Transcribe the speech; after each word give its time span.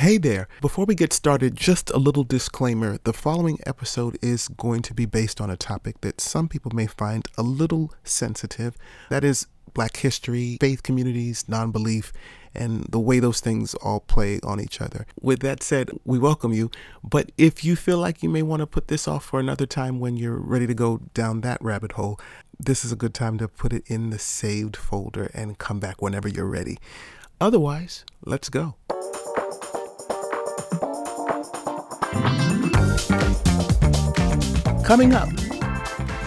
Hey 0.00 0.16
there. 0.16 0.48
Before 0.62 0.86
we 0.86 0.94
get 0.94 1.12
started, 1.12 1.54
just 1.54 1.90
a 1.90 1.98
little 1.98 2.24
disclaimer. 2.24 2.96
The 3.04 3.12
following 3.12 3.58
episode 3.66 4.16
is 4.22 4.48
going 4.48 4.80
to 4.80 4.94
be 4.94 5.04
based 5.04 5.42
on 5.42 5.50
a 5.50 5.58
topic 5.58 6.00
that 6.00 6.22
some 6.22 6.48
people 6.48 6.72
may 6.74 6.86
find 6.86 7.28
a 7.36 7.42
little 7.42 7.92
sensitive. 8.02 8.78
That 9.10 9.24
is 9.24 9.46
black 9.74 9.98
history, 9.98 10.56
faith 10.58 10.82
communities, 10.82 11.46
non 11.48 11.70
belief, 11.70 12.14
and 12.54 12.84
the 12.84 12.98
way 12.98 13.20
those 13.20 13.40
things 13.40 13.74
all 13.74 14.00
play 14.00 14.40
on 14.42 14.58
each 14.58 14.80
other. 14.80 15.04
With 15.20 15.40
that 15.40 15.62
said, 15.62 15.90
we 16.06 16.18
welcome 16.18 16.54
you. 16.54 16.70
But 17.04 17.30
if 17.36 17.62
you 17.62 17.76
feel 17.76 17.98
like 17.98 18.22
you 18.22 18.30
may 18.30 18.42
want 18.42 18.60
to 18.60 18.66
put 18.66 18.88
this 18.88 19.06
off 19.06 19.26
for 19.26 19.38
another 19.38 19.66
time 19.66 20.00
when 20.00 20.16
you're 20.16 20.40
ready 20.40 20.66
to 20.66 20.72
go 20.72 21.02
down 21.12 21.42
that 21.42 21.60
rabbit 21.60 21.92
hole, 21.92 22.18
this 22.58 22.86
is 22.86 22.90
a 22.90 22.96
good 22.96 23.12
time 23.12 23.36
to 23.36 23.48
put 23.48 23.74
it 23.74 23.82
in 23.86 24.08
the 24.08 24.18
saved 24.18 24.78
folder 24.78 25.30
and 25.34 25.58
come 25.58 25.78
back 25.78 26.00
whenever 26.00 26.26
you're 26.26 26.46
ready. 26.46 26.78
Otherwise, 27.38 28.06
let's 28.24 28.48
go. 28.48 28.76
Coming 34.84 35.14
up, 35.14 35.28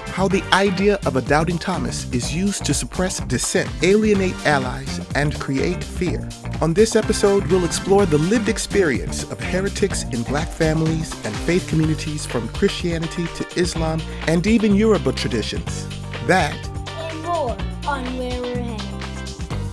how 0.07 0.27
the 0.27 0.43
idea 0.53 0.99
of 1.05 1.15
a 1.15 1.21
doubting 1.21 1.57
Thomas 1.57 2.09
is 2.13 2.33
used 2.33 2.65
to 2.65 2.73
suppress 2.73 3.19
dissent, 3.21 3.69
alienate 3.81 4.35
allies, 4.45 5.01
and 5.15 5.37
create 5.39 5.83
fear. 5.83 6.29
On 6.61 6.73
this 6.73 6.95
episode, 6.95 7.45
we'll 7.47 7.65
explore 7.65 8.05
the 8.05 8.19
lived 8.19 8.47
experience 8.47 9.23
of 9.31 9.39
heretics 9.39 10.03
in 10.03 10.23
black 10.23 10.47
families 10.47 11.11
and 11.25 11.35
faith 11.35 11.67
communities 11.67 12.25
from 12.25 12.47
Christianity 12.49 13.25
to 13.35 13.59
Islam 13.59 14.01
and 14.27 14.47
even 14.47 14.75
Yoruba 14.75 15.11
traditions. 15.11 15.87
That 16.27 16.55
and 16.87 17.21
more 17.23 17.57
on 17.85 18.05
Where 18.17 18.41
We're 18.41 18.61
Headed. 18.61 18.79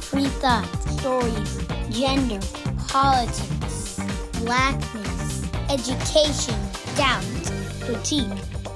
Free 0.03 0.27
thoughts, 0.43 0.91
stories, 1.01 1.59
gender, 1.91 2.41
politics, 2.89 4.01
blackness, 4.41 5.10
education, 5.71 6.59
doubt, 6.97 7.23
critique, 7.81 8.27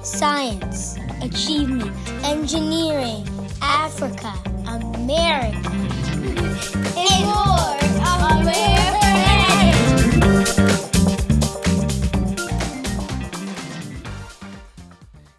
science, 0.05 0.97
achievement, 1.23 1.91
engineering, 2.23 3.27
Africa, 3.61 4.33
America, 4.69 5.59
and 6.95 7.27
more 7.27 7.75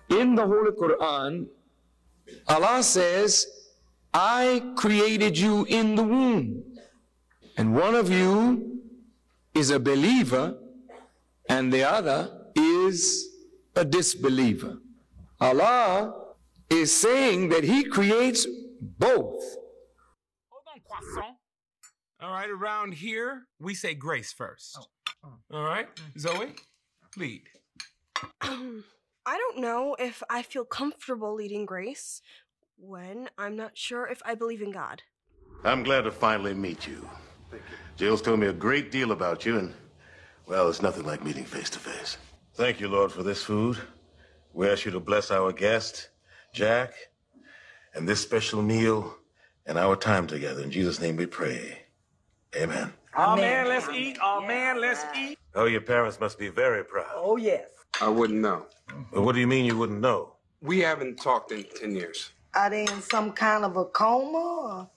In 0.10 0.36
the 0.36 0.46
Holy 0.46 0.72
Quran, 0.72 1.48
Allah 2.50 2.84
says, 2.84 3.48
I 4.14 4.74
created 4.76 5.38
you 5.38 5.66
in 5.70 5.96
the 5.96 6.04
womb. 6.04 6.64
And 7.58 7.74
one 7.74 7.96
of 7.96 8.12
you 8.12 8.82
is 9.54 9.70
a 9.70 9.80
believer 9.80 10.58
and 11.50 11.72
the 11.72 11.84
other 11.84 12.48
is 12.56 13.28
a 13.76 13.86
disbeliever. 13.86 14.78
Allah 15.40 16.14
is 16.70 16.94
saying 16.94 17.50
that 17.50 17.64
He 17.64 17.84
creates 17.84 18.48
both. 18.82 19.44
Hold 20.50 20.66
on, 20.74 20.82
croissant. 20.88 21.36
All 22.22 22.32
right, 22.32 22.50
around 22.50 22.94
here, 22.94 23.48
we 23.60 23.76
say 23.76 23.94
grace 23.94 24.32
first. 24.32 24.78
Oh, 24.80 24.86
oh. 25.26 25.58
All 25.58 25.64
right, 25.64 25.88
Zoe, 26.18 26.56
lead. 27.18 27.44
I 28.42 29.38
don't 29.38 29.58
know 29.58 29.96
if 29.98 30.22
I 30.30 30.44
feel 30.44 30.66
comfortable 30.66 31.34
leading 31.34 31.66
Grace 31.66 32.22
when 32.78 33.28
I'm 33.38 33.56
not 33.56 33.76
sure 33.76 34.06
if 34.06 34.22
I 34.24 34.36
believe 34.36 34.62
in 34.62 34.72
God. 34.72 35.02
I'm 35.64 35.82
glad 35.82 36.02
to 36.02 36.12
finally 36.12 36.54
meet 36.54 36.86
you. 36.86 37.10
Jill's 37.98 38.22
told 38.22 38.40
me 38.40 38.48
a 38.48 38.54
great 38.54 38.92
deal 38.92 39.12
about 39.12 39.46
you, 39.46 39.58
and, 39.58 39.74
well, 40.48 40.70
it's 40.70 40.82
nothing 40.82 41.06
like 41.06 41.24
meeting 41.24 41.46
face 41.46 41.70
to 41.72 41.80
face. 41.80 42.18
Thank 42.54 42.80
you, 42.80 42.88
Lord, 42.88 43.12
for 43.12 43.24
this 43.24 43.44
food. 43.44 43.78
We 44.54 44.70
ask 44.70 44.86
you 44.86 44.92
to 44.92 45.00
bless 45.00 45.32
our 45.32 45.52
guest, 45.52 46.10
Jack, 46.54 46.94
and 47.94 48.08
this 48.08 48.22
special 48.22 48.62
meal 48.62 49.16
and 49.66 49.78
our 49.78 49.96
time 49.96 50.28
together. 50.28 50.64
In 50.64 50.72
Jesus' 50.72 51.02
name 51.02 51.18
we 51.18 51.26
pray. 51.26 51.80
Amen. 52.56 52.94
Oh 53.18 53.36
man, 53.36 53.68
let's 53.68 53.90
eat. 53.90 54.18
Oh 54.22 54.46
man, 54.46 54.80
let's 54.80 55.04
eat. 55.18 55.38
Oh, 55.56 55.66
your 55.66 55.82
parents 55.82 56.20
must 56.20 56.38
be 56.38 56.50
very 56.50 56.84
proud. 56.84 57.12
Oh, 57.16 57.38
yes. 57.38 57.70
I 58.02 58.10
wouldn't 58.10 58.40
know. 58.40 58.66
Well, 59.12 59.24
what 59.24 59.36
do 59.36 59.42
you 59.42 59.48
mean 59.48 59.66
you 59.66 59.78
wouldn't 59.78 60.02
know? 60.02 60.36
We 60.62 60.80
haven't 60.80 61.16
talked 61.18 61.52
in 61.52 61.64
10 61.80 61.96
years. 61.96 62.32
Are 62.56 62.70
they 62.70 62.84
in 62.84 63.02
some 63.02 63.32
kind 63.32 63.64
of 63.64 63.78
a 63.78 63.86
coma? 63.86 64.90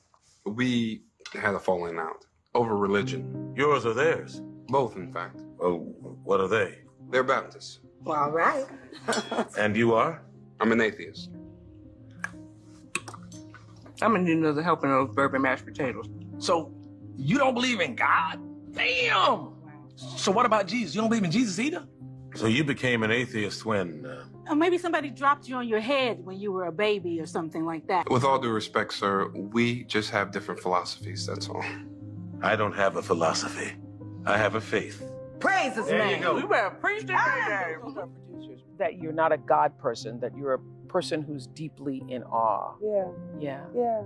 We 0.44 1.02
had 1.32 1.54
a 1.54 1.58
falling 1.58 1.98
out 1.98 2.24
over 2.54 2.76
religion. 2.76 3.54
Yours 3.56 3.86
or 3.86 3.94
theirs? 3.94 4.40
Both, 4.68 4.96
in 4.96 5.12
fact. 5.12 5.40
Oh, 5.60 5.78
what 6.24 6.40
are 6.40 6.48
they? 6.48 6.78
They're 7.10 7.24
Baptists. 7.24 7.80
Or? 8.04 8.16
All 8.16 8.30
right. 8.30 8.64
And 9.58 9.76
you 9.76 9.94
are? 9.94 10.22
I'm 10.60 10.72
an 10.72 10.80
atheist. 10.80 11.30
I'm 14.00 14.12
gonna 14.12 14.20
need 14.24 14.38
another 14.38 14.62
helping 14.62 14.90
of 14.90 15.08
those 15.08 15.14
bourbon 15.16 15.42
mashed 15.42 15.64
potatoes. 15.64 16.06
So, 16.38 16.72
you 17.16 17.38
don't 17.38 17.54
believe 17.54 17.80
in 17.80 17.96
God? 17.96 18.38
Damn. 18.72 19.52
So 19.96 20.30
what 20.30 20.46
about 20.46 20.68
Jesus? 20.68 20.94
You 20.94 21.00
don't 21.00 21.10
believe 21.10 21.24
in 21.24 21.30
Jesus 21.32 21.58
either? 21.58 21.84
So 22.36 22.46
you 22.46 22.62
became 22.62 23.02
an 23.02 23.10
atheist 23.10 23.64
when? 23.64 24.06
Uh, 24.06 24.24
Or 24.50 24.54
maybe 24.54 24.78
somebody 24.78 25.10
dropped 25.10 25.48
you 25.48 25.56
on 25.56 25.66
your 25.66 25.80
head 25.80 26.24
when 26.24 26.38
you 26.38 26.52
were 26.52 26.66
a 26.66 26.72
baby 26.72 27.20
or 27.20 27.26
something 27.26 27.64
like 27.64 27.88
that. 27.88 28.08
With 28.08 28.22
all 28.24 28.38
due 28.38 28.50
respect, 28.52 28.92
sir, 28.92 29.28
we 29.34 29.82
just 29.84 30.10
have 30.10 30.30
different 30.30 30.60
philosophies, 30.60 31.26
that's 31.26 31.48
all. 31.48 31.64
I 32.42 32.54
don't 32.54 32.74
have 32.74 32.94
a 32.96 33.02
philosophy. 33.02 33.72
I 34.24 34.36
have 34.38 34.54
a 34.54 34.60
faith. 34.60 35.02
Praise 35.40 35.74
his 35.76 35.86
There 35.86 35.98
you 36.04 36.12
name. 36.12 36.22
go. 36.22 36.34
We 36.34 36.42
better 36.46 36.70
preach 36.70 37.06
that 37.06 37.80
game. 37.82 37.94
that 38.78 38.98
you're 38.98 39.12
not 39.12 39.32
a 39.32 39.36
God 39.38 39.76
person, 39.78 40.20
that 40.20 40.36
you're 40.36 40.54
a 40.54 40.58
person 40.88 41.22
who's 41.22 41.46
deeply 41.48 42.02
in 42.08 42.22
awe. 42.24 42.74
Yeah, 42.82 43.08
Yeah. 43.38 43.60
yeah. 43.74 44.02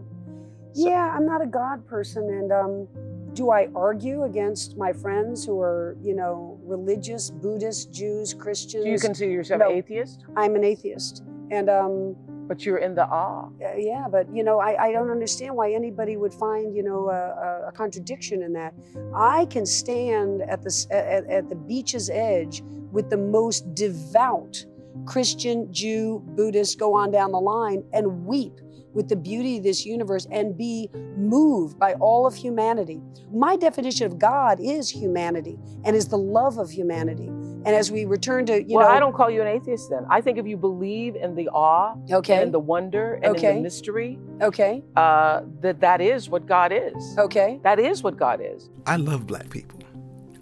yeah, 0.75 1.13
I'm 1.15 1.27
not 1.27 1.43
a 1.43 1.47
God 1.47 1.87
person. 1.87 2.25
And 2.25 2.53
um, 2.53 2.89
do 3.35 3.51
I 3.51 3.69
argue 3.75 4.25
against 4.25 4.77
my 4.77 4.93
friends 4.93 5.45
who 5.45 5.61
are, 5.61 5.97
you 6.03 6.15
know, 6.15 6.59
religious, 6.65 7.31
Buddhist, 7.31 7.93
Jews, 7.93 8.35
Christians? 8.35 8.85
Do 8.85 8.91
you 8.91 8.99
consider 8.99 9.31
yourself 9.31 9.61
No. 9.61 9.71
atheist? 9.71 10.25
I'm 10.37 10.55
an 10.57 10.65
atheist. 10.65 11.23
And 11.51 11.69
um, 11.71 12.17
But 12.53 12.67
you're 12.67 12.77
in 12.89 12.95
the 12.95 13.07
awe. 13.07 13.49
uh, 13.65 13.77
yeah, 13.79 14.09
but, 14.11 14.27
you 14.31 14.45
know, 14.45 14.61
I, 14.61 14.89
I 14.89 14.93
don't 14.93 15.11
understand 15.11 15.57
why 15.57 15.73
anybody 15.73 16.19
would 16.19 16.35
find, 16.35 16.77
you 16.77 16.83
know, 16.83 17.09
a, 17.09 17.69
a- 17.69 17.73
contradiction 17.73 18.43
in 18.43 18.53
that. 18.53 18.75
I 19.15 19.47
can 19.47 19.65
stand 19.65 20.43
at 20.43 20.61
the, 20.63 20.87
at, 20.91 21.25
at 21.31 21.49
the 21.49 21.55
beach's 21.55 22.11
edge 22.11 22.63
with 22.91 23.09
the 23.09 23.17
most 23.17 23.75
devout 23.75 24.67
Christian, 25.07 25.73
Jew, 25.73 26.23
Buddhist, 26.37 26.79
go 26.79 26.93
on 26.95 27.11
down 27.11 27.33
the 27.33 27.41
line, 27.41 27.85
and 27.95 28.27
weep 28.27 28.61
with 28.95 29.09
the 29.09 29.17
beauty 29.17 29.59
of 29.59 29.65
this 29.65 29.85
universe 29.87 30.27
and 30.31 30.57
be 30.57 30.89
moved 31.17 31.79
by 31.79 31.95
all 31.95 32.27
of 32.27 32.35
humanity. 32.35 33.01
My 33.33 33.57
definition 33.57 34.07
of 34.07 34.19
God 34.19 34.59
is 34.61 34.91
humanity 34.91 35.59
and 35.85 35.97
is 35.97 36.09
the 36.09 36.19
love 36.19 36.59
of 36.59 36.71
humanity. 36.71 37.27
And 37.65 37.69
as 37.77 37.93
we 37.93 38.05
return 38.05 38.45
to, 38.47 38.63
you 38.63 38.77
well, 38.77 38.89
know, 38.89 38.93
I 38.95 38.99
don't 38.99 39.15
call 39.15 39.31
you 39.31 39.41
an 39.41 39.47
atheist 39.47 39.89
then. 39.89 40.05
I 40.11 40.21
think 40.21 40.37
if 40.37 40.47
you 40.47 40.57
believe 40.57 41.15
in 41.15 41.37
the 41.37 41.49
awe 41.51 41.95
okay, 42.11 42.43
and 42.43 42.53
the 42.53 42.59
wonder 42.59 43.15
and 43.15 43.25
in 43.27 43.31
Okay. 43.37 43.55
the 43.57 43.61
mystery, 43.63 44.19
okay, 44.43 44.83
uh, 44.97 45.43
that 45.61 45.81
that 45.81 46.01
is 46.01 46.29
what 46.29 46.47
God 46.47 46.73
is. 46.73 47.17
okay. 47.19 47.61
That 47.63 47.79
is 47.79 48.03
what 48.03 48.17
God 48.17 48.41
is. 48.43 48.69
I 48.87 48.97
love 48.97 49.27
black 49.29 49.49
people. 49.49 49.79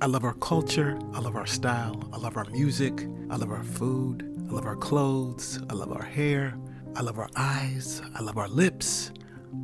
I 0.00 0.06
love 0.06 0.24
our 0.24 0.32
culture. 0.34 0.98
I 1.12 1.20
love 1.20 1.36
our 1.36 1.44
style. 1.46 2.08
I 2.10 2.16
love 2.16 2.38
our 2.38 2.46
music. 2.46 3.06
I 3.28 3.36
love 3.36 3.50
our 3.50 3.62
food. 3.62 4.24
I 4.48 4.52
love 4.54 4.64
our 4.64 4.76
clothes. 4.76 5.60
I 5.68 5.74
love 5.74 5.92
our 5.92 6.02
hair. 6.02 6.54
I 6.96 7.02
love 7.02 7.18
our 7.18 7.30
eyes. 7.36 8.02
I 8.14 8.22
love 8.22 8.36
our 8.36 8.48
lips, 8.48 9.12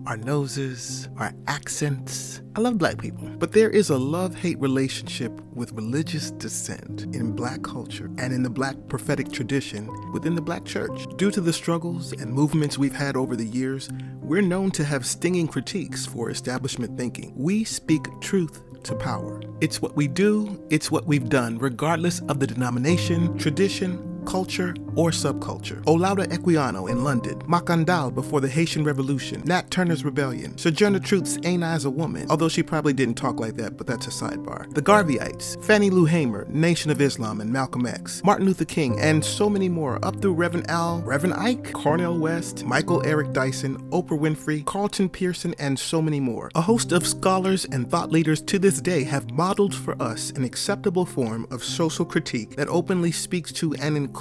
our 0.07 0.17
noses, 0.17 1.09
our 1.17 1.33
accents. 1.49 2.41
I 2.55 2.61
love 2.61 2.79
black 2.79 2.99
people. 2.99 3.29
But 3.39 3.53
there 3.53 3.69
is 3.69 3.91
a 3.91 3.99
love 3.99 4.35
hate 4.35 4.59
relationship 4.61 5.33
with 5.53 5.73
religious 5.73 6.31
dissent 6.31 7.03
in 7.15 7.33
black 7.33 7.63
culture 7.63 8.11
and 8.19 8.33
in 8.33 8.43
the 8.43 8.51
black 8.51 8.77
prophetic 8.89 9.33
tradition 9.33 9.91
within 10.13 10.35
the 10.35 10.41
black 10.41 10.65
church. 10.65 11.07
Due 11.17 11.31
to 11.33 11.41
the 11.41 11.53
struggles 11.53 12.13
and 12.13 12.33
movements 12.33 12.79
we've 12.79 12.95
had 12.95 13.17
over 13.17 13.37
the 13.37 13.47
years, 13.47 13.91
we're 14.21 14.43
known 14.43 14.71
to 14.73 14.85
have 14.85 15.05
stinging 15.05 15.49
critiques 15.49 16.07
for 16.07 16.31
establishment 16.31 16.97
thinking. 16.97 17.33
We 17.37 17.65
speak 17.65 18.07
truth 18.21 18.63
to 18.85 18.95
power. 18.95 19.43
It's 19.61 19.83
what 19.83 19.97
we 19.97 20.07
do, 20.07 20.63
it's 20.71 20.91
what 20.91 21.07
we've 21.07 21.29
done, 21.29 21.59
regardless 21.59 22.21
of 22.29 22.39
the 22.39 22.47
denomination, 22.47 23.37
tradition, 23.37 24.16
culture 24.27 24.75
or 24.97 25.11
subculture. 25.11 25.83
Olaudah 25.85 26.27
Equiano 26.27 26.91
in 26.91 27.05
London, 27.05 27.39
Macandal 27.41 28.15
before 28.15 28.41
the 28.41 28.49
Haitian 28.49 28.83
Revolution, 28.85 29.43
Nat 29.45 29.71
Turner's 29.71 30.05
Rebellion, 30.05 30.57
Sojourner 30.59 30.99
Truth's 30.99 31.39
Ain't 31.45 31.63
I 31.63 31.75
as 31.75 31.85
a 31.85 31.91
Woman, 31.91 32.27
although 32.31 32.49
she 32.49 32.63
probably 32.63 32.93
didn't 32.93 33.15
talk 33.15 33.39
like 33.39 33.55
that, 33.55 33.77
but 33.77 33.87
that's 33.87 34.07
a 34.07 34.11
sidebar. 34.11 34.73
The 34.75 34.83
Garveyites, 34.83 35.63
Fannie 35.65 35.91
Lou 35.91 36.05
Hamer, 36.05 36.47
Nation 36.49 36.91
of 36.91 37.01
Islam, 37.01 37.41
and 37.41 37.53
Malcolm 37.53 37.87
X, 37.87 38.23
Martin 38.25 38.47
Luther 38.47 38.65
King, 38.65 38.99
and 39.01 39.25
so 39.25 39.49
many 39.49 39.69
more, 39.69 40.05
up 40.05 40.21
through 40.21 40.35
Reverend 40.35 40.69
Al, 40.71 41.01
Reverend 41.03 41.35
Ike, 41.35 41.73
Cornel 41.73 42.19
West, 42.19 42.65
Michael 42.65 43.05
Eric 43.07 43.33
Dyson, 43.33 43.79
Oprah 43.91 44.19
Winfrey, 44.19 44.65
Carlton 44.65 45.09
Pearson, 45.09 45.55
and 45.59 45.79
so 45.79 46.03
many 46.03 46.21
more. 46.21 46.51
A 46.55 46.61
host 46.61 46.93
of 46.93 47.07
scholars 47.07 47.65
and 47.67 47.91
thought 47.91 48.11
leaders 48.11 48.41
to 48.43 48.59
this 48.59 48.81
day 48.81 49.05
have 49.05 49.31
modeled 49.31 49.75
for 49.75 50.01
us 50.03 50.31
an 50.31 50.45
acceptable 50.45 51.05
form 51.05 51.47
of 51.51 51.63
social 51.63 52.05
critique 52.05 52.57
that 52.57 52.69
openly 52.69 53.13
speaks 53.13 53.53
to 53.53 53.75
and 53.75 53.97
includes 53.97 54.16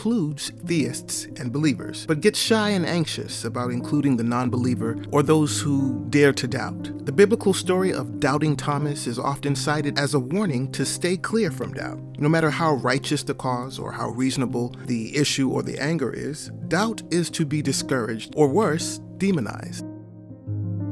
theists 0.65 1.25
and 1.37 1.51
believers, 1.51 2.05
but 2.05 2.21
gets 2.21 2.37
shy 2.37 2.69
and 2.69 2.85
anxious 2.85 3.45
about 3.45 3.71
including 3.71 4.17
the 4.17 4.23
non 4.23 4.49
believer 4.49 4.97
or 5.11 5.23
those 5.23 5.59
who 5.59 6.05
dare 6.09 6.33
to 6.33 6.47
doubt. 6.47 7.05
The 7.05 7.11
biblical 7.11 7.53
story 7.53 7.93
of 7.93 8.19
doubting 8.19 8.55
Thomas 8.55 9.07
is 9.07 9.17
often 9.17 9.55
cited 9.55 9.97
as 9.97 10.13
a 10.13 10.19
warning 10.19 10.71
to 10.73 10.85
stay 10.85 11.17
clear 11.17 11.49
from 11.49 11.73
doubt. 11.73 11.99
No 12.19 12.29
matter 12.29 12.49
how 12.49 12.75
righteous 12.75 13.23
the 13.23 13.33
cause 13.33 13.79
or 13.79 13.91
how 13.91 14.09
reasonable 14.09 14.75
the 14.85 15.15
issue 15.15 15.49
or 15.49 15.63
the 15.63 15.79
anger 15.79 16.11
is, 16.13 16.51
doubt 16.67 17.01
is 17.11 17.29
to 17.31 17.45
be 17.45 17.61
discouraged, 17.61 18.33
or 18.35 18.47
worse, 18.47 18.99
demonized. 19.17 19.85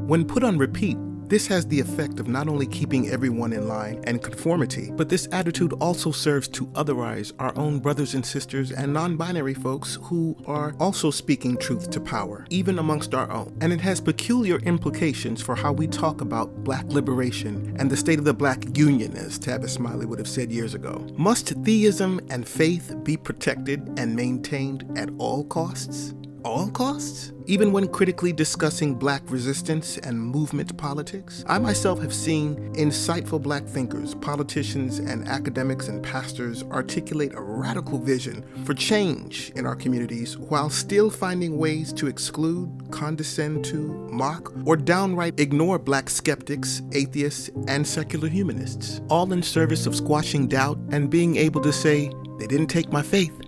When 0.06 0.24
put 0.24 0.44
on 0.44 0.58
repeat, 0.58 0.98
this 1.28 1.46
has 1.46 1.66
the 1.66 1.80
effect 1.80 2.20
of 2.20 2.28
not 2.28 2.48
only 2.48 2.66
keeping 2.66 3.08
everyone 3.08 3.52
in 3.52 3.66
line 3.66 4.02
and 4.04 4.22
conformity, 4.22 4.90
but 4.92 5.08
this 5.08 5.26
attitude 5.32 5.72
also 5.74 6.10
serves 6.10 6.48
to 6.48 6.66
otherize 6.68 7.32
our 7.38 7.56
own 7.56 7.78
brothers 7.78 8.14
and 8.14 8.24
sisters 8.24 8.72
and 8.72 8.92
non 8.92 9.16
binary 9.16 9.54
folks 9.54 9.98
who 10.02 10.36
are 10.46 10.74
also 10.78 11.10
speaking 11.10 11.56
truth 11.56 11.90
to 11.90 12.00
power, 12.00 12.46
even 12.50 12.78
amongst 12.78 13.14
our 13.14 13.30
own. 13.30 13.56
And 13.60 13.72
it 13.72 13.80
has 13.80 14.00
peculiar 14.00 14.58
implications 14.60 15.40
for 15.40 15.54
how 15.54 15.72
we 15.72 15.86
talk 15.86 16.20
about 16.20 16.62
black 16.62 16.84
liberation 16.86 17.74
and 17.78 17.90
the 17.90 17.96
state 17.96 18.18
of 18.18 18.24
the 18.24 18.34
black 18.34 18.76
union, 18.76 19.16
as 19.16 19.38
Tavis 19.38 19.70
Smiley 19.70 20.06
would 20.06 20.18
have 20.18 20.28
said 20.28 20.52
years 20.52 20.74
ago. 20.74 21.06
Must 21.16 21.48
theism 21.64 22.20
and 22.30 22.46
faith 22.46 22.94
be 23.02 23.16
protected 23.16 23.98
and 23.98 24.14
maintained 24.14 24.98
at 24.98 25.10
all 25.18 25.44
costs? 25.44 26.14
All 26.44 26.68
costs? 26.68 27.32
Even 27.46 27.72
when 27.72 27.88
critically 27.88 28.32
discussing 28.32 28.94
black 28.94 29.22
resistance 29.30 29.98
and 29.98 30.20
movement 30.20 30.76
politics? 30.76 31.44
I 31.46 31.58
myself 31.58 32.00
have 32.00 32.14
seen 32.14 32.56
insightful 32.74 33.42
black 33.42 33.64
thinkers, 33.66 34.14
politicians, 34.14 34.98
and 34.98 35.26
academics 35.28 35.88
and 35.88 36.02
pastors 36.02 36.62
articulate 36.64 37.34
a 37.34 37.40
radical 37.40 37.98
vision 37.98 38.44
for 38.64 38.74
change 38.74 39.52
in 39.56 39.66
our 39.66 39.76
communities 39.76 40.38
while 40.38 40.70
still 40.70 41.10
finding 41.10 41.58
ways 41.58 41.92
to 41.94 42.06
exclude, 42.06 42.70
condescend 42.90 43.64
to, 43.66 43.92
mock, 44.10 44.52
or 44.64 44.76
downright 44.76 45.38
ignore 45.38 45.78
black 45.78 46.08
skeptics, 46.08 46.82
atheists, 46.92 47.50
and 47.68 47.86
secular 47.86 48.28
humanists, 48.28 49.00
all 49.10 49.30
in 49.32 49.42
service 49.42 49.86
of 49.86 49.96
squashing 49.96 50.46
doubt 50.46 50.78
and 50.90 51.10
being 51.10 51.36
able 51.36 51.60
to 51.60 51.72
say, 51.72 52.10
they 52.38 52.46
didn't 52.46 52.66
take 52.68 52.90
my 52.90 53.02
faith. 53.02 53.43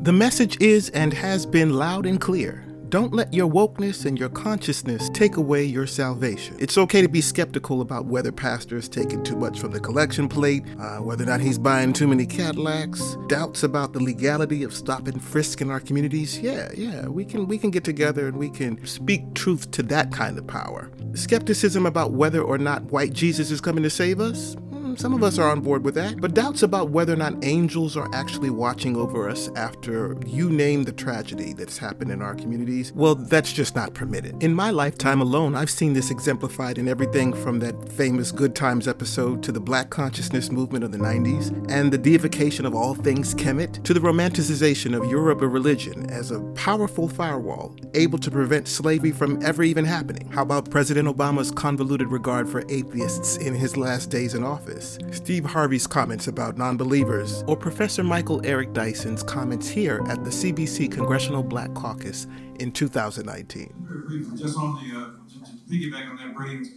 The 0.00 0.12
message 0.12 0.60
is 0.60 0.90
and 0.90 1.12
has 1.12 1.44
been 1.44 1.74
loud 1.74 2.06
and 2.06 2.20
clear. 2.20 2.64
Don't 2.88 3.12
let 3.12 3.34
your 3.34 3.50
wokeness 3.50 4.06
and 4.06 4.16
your 4.16 4.28
consciousness 4.28 5.10
take 5.12 5.36
away 5.36 5.64
your 5.64 5.88
salvation. 5.88 6.56
It's 6.60 6.78
okay 6.78 7.02
to 7.02 7.08
be 7.08 7.20
skeptical 7.20 7.80
about 7.80 8.06
whether 8.06 8.30
pastor 8.30 8.76
is 8.76 8.88
taking 8.88 9.24
too 9.24 9.34
much 9.34 9.58
from 9.58 9.72
the 9.72 9.80
collection 9.80 10.28
plate, 10.28 10.62
uh, 10.78 10.98
whether 10.98 11.24
or 11.24 11.26
not 11.26 11.40
he's 11.40 11.58
buying 11.58 11.92
too 11.92 12.06
many 12.06 12.26
Cadillacs, 12.26 13.16
doubts 13.26 13.64
about 13.64 13.92
the 13.92 14.00
legality 14.00 14.62
of 14.62 14.72
stop 14.72 15.08
and 15.08 15.20
frisk 15.20 15.60
in 15.60 15.68
our 15.68 15.80
communities. 15.80 16.38
Yeah, 16.38 16.70
yeah, 16.76 17.08
we 17.08 17.24
can 17.24 17.48
we 17.48 17.58
can 17.58 17.70
get 17.70 17.82
together 17.82 18.28
and 18.28 18.36
we 18.36 18.50
can 18.50 18.86
speak 18.86 19.34
truth 19.34 19.72
to 19.72 19.82
that 19.82 20.12
kind 20.12 20.38
of 20.38 20.46
power. 20.46 20.92
Skepticism 21.14 21.86
about 21.86 22.12
whether 22.12 22.40
or 22.40 22.56
not 22.56 22.84
white 22.84 23.12
Jesus 23.12 23.50
is 23.50 23.60
coming 23.60 23.82
to 23.82 23.90
save 23.90 24.20
us. 24.20 24.56
Some 24.98 25.14
of 25.14 25.22
us 25.22 25.38
are 25.38 25.48
on 25.48 25.60
board 25.60 25.84
with 25.84 25.94
that, 25.94 26.20
but 26.20 26.34
doubts 26.34 26.64
about 26.64 26.90
whether 26.90 27.12
or 27.12 27.16
not 27.16 27.44
angels 27.44 27.96
are 27.96 28.12
actually 28.12 28.50
watching 28.50 28.96
over 28.96 29.28
us 29.30 29.48
after 29.54 30.16
you 30.26 30.50
name 30.50 30.82
the 30.82 30.90
tragedy 30.90 31.52
that's 31.52 31.78
happened 31.78 32.10
in 32.10 32.20
our 32.20 32.34
communities, 32.34 32.92
well, 32.94 33.14
that's 33.14 33.52
just 33.52 33.76
not 33.76 33.94
permitted. 33.94 34.42
In 34.42 34.52
my 34.52 34.72
lifetime 34.72 35.20
alone, 35.20 35.54
I've 35.54 35.70
seen 35.70 35.92
this 35.92 36.10
exemplified 36.10 36.78
in 36.78 36.88
everything 36.88 37.32
from 37.32 37.60
that 37.60 37.92
famous 37.92 38.32
Good 38.32 38.56
Times 38.56 38.88
episode 38.88 39.40
to 39.44 39.52
the 39.52 39.60
Black 39.60 39.88
consciousness 39.88 40.50
movement 40.50 40.82
of 40.82 40.90
the 40.90 40.98
90s 40.98 41.70
and 41.70 41.92
the 41.92 41.98
deification 41.98 42.66
of 42.66 42.74
all 42.74 42.96
things 42.96 43.36
Kemet 43.36 43.84
to 43.84 43.94
the 43.94 44.00
romanticization 44.00 45.00
of 45.00 45.08
Yoruba 45.08 45.46
religion 45.46 46.10
as 46.10 46.32
a 46.32 46.40
powerful 46.56 47.08
firewall 47.08 47.72
able 47.94 48.18
to 48.18 48.32
prevent 48.32 48.66
slavery 48.66 49.12
from 49.12 49.40
ever 49.44 49.62
even 49.62 49.84
happening. 49.84 50.28
How 50.32 50.42
about 50.42 50.72
President 50.72 51.06
Obama's 51.06 51.52
convoluted 51.52 52.08
regard 52.08 52.48
for 52.48 52.64
atheists 52.68 53.36
in 53.36 53.54
his 53.54 53.76
last 53.76 54.10
days 54.10 54.34
in 54.34 54.42
office? 54.42 54.87
Steve 55.10 55.44
Harvey's 55.44 55.86
comments 55.86 56.28
about 56.28 56.56
non 56.56 56.76
believers, 56.76 57.44
or 57.46 57.56
Professor 57.56 58.02
Michael 58.02 58.40
Eric 58.46 58.72
Dyson's 58.72 59.22
comments 59.22 59.68
here 59.68 60.00
at 60.08 60.24
the 60.24 60.30
CBC 60.30 60.90
Congressional 60.90 61.42
Black 61.42 61.74
Caucus 61.74 62.26
in 62.60 62.72
2019. 62.72 64.36
Just 64.36 64.56
on 64.56 64.74
the, 64.76 64.96
uh, 64.96 65.10
to, 65.28 65.50
to 65.50 65.58
piggyback 65.70 66.08
on 66.08 66.16
that, 66.16 66.34
Brains, 66.34 66.70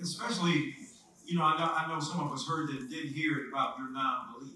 especially, 0.00 0.74
you 1.26 1.38
know, 1.38 1.44
I 1.44 1.58
know, 1.58 1.72
I 1.74 1.88
know 1.88 2.00
some 2.00 2.20
of 2.20 2.32
us 2.32 2.46
heard 2.46 2.68
that, 2.68 2.90
did 2.90 3.06
hear 3.06 3.48
about 3.48 3.78
your 3.78 3.90
non 3.90 4.34
belief. 4.38 4.52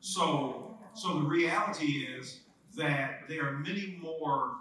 So, 0.00 0.78
so 0.94 1.20
the 1.20 1.26
reality 1.26 2.06
is 2.18 2.40
that 2.76 3.28
there 3.28 3.46
are 3.46 3.58
many 3.58 3.98
more 4.02 4.52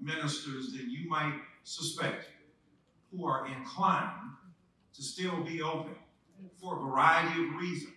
ministers 0.00 0.72
than 0.72 0.90
you 0.90 1.08
might 1.08 1.34
suspect 1.64 2.26
who 3.10 3.26
are 3.26 3.46
inclined 3.48 4.30
to 4.94 5.02
still 5.02 5.42
be 5.42 5.62
open 5.62 5.94
for 6.60 6.76
a 6.76 6.80
variety 6.80 7.42
of 7.44 7.54
reasons. 7.56 7.92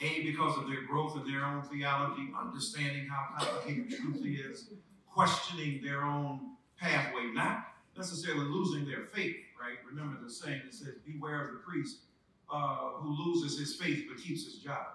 A, 0.00 0.22
because 0.22 0.58
of 0.58 0.68
their 0.68 0.82
growth 0.82 1.16
in 1.16 1.30
their 1.30 1.44
own 1.44 1.62
theology, 1.62 2.28
understanding 2.38 3.08
how 3.08 3.38
complicated 3.38 3.90
truth 3.96 4.22
is, 4.24 4.70
questioning 5.08 5.80
their 5.82 6.02
own 6.02 6.56
pathway, 6.78 7.30
not 7.32 7.68
necessarily 7.96 8.44
losing 8.44 8.86
their 8.86 9.04
faith, 9.14 9.36
right? 9.60 9.78
Remember 9.88 10.18
the 10.22 10.30
saying 10.30 10.62
that 10.64 10.74
says, 10.74 10.94
Beware 11.06 11.46
of 11.46 11.52
the 11.52 11.60
priest 11.60 11.98
uh, 12.52 12.90
who 12.96 13.10
loses 13.24 13.58
his 13.58 13.76
faith 13.76 14.04
but 14.08 14.22
keeps 14.22 14.44
his 14.44 14.56
job. 14.56 14.86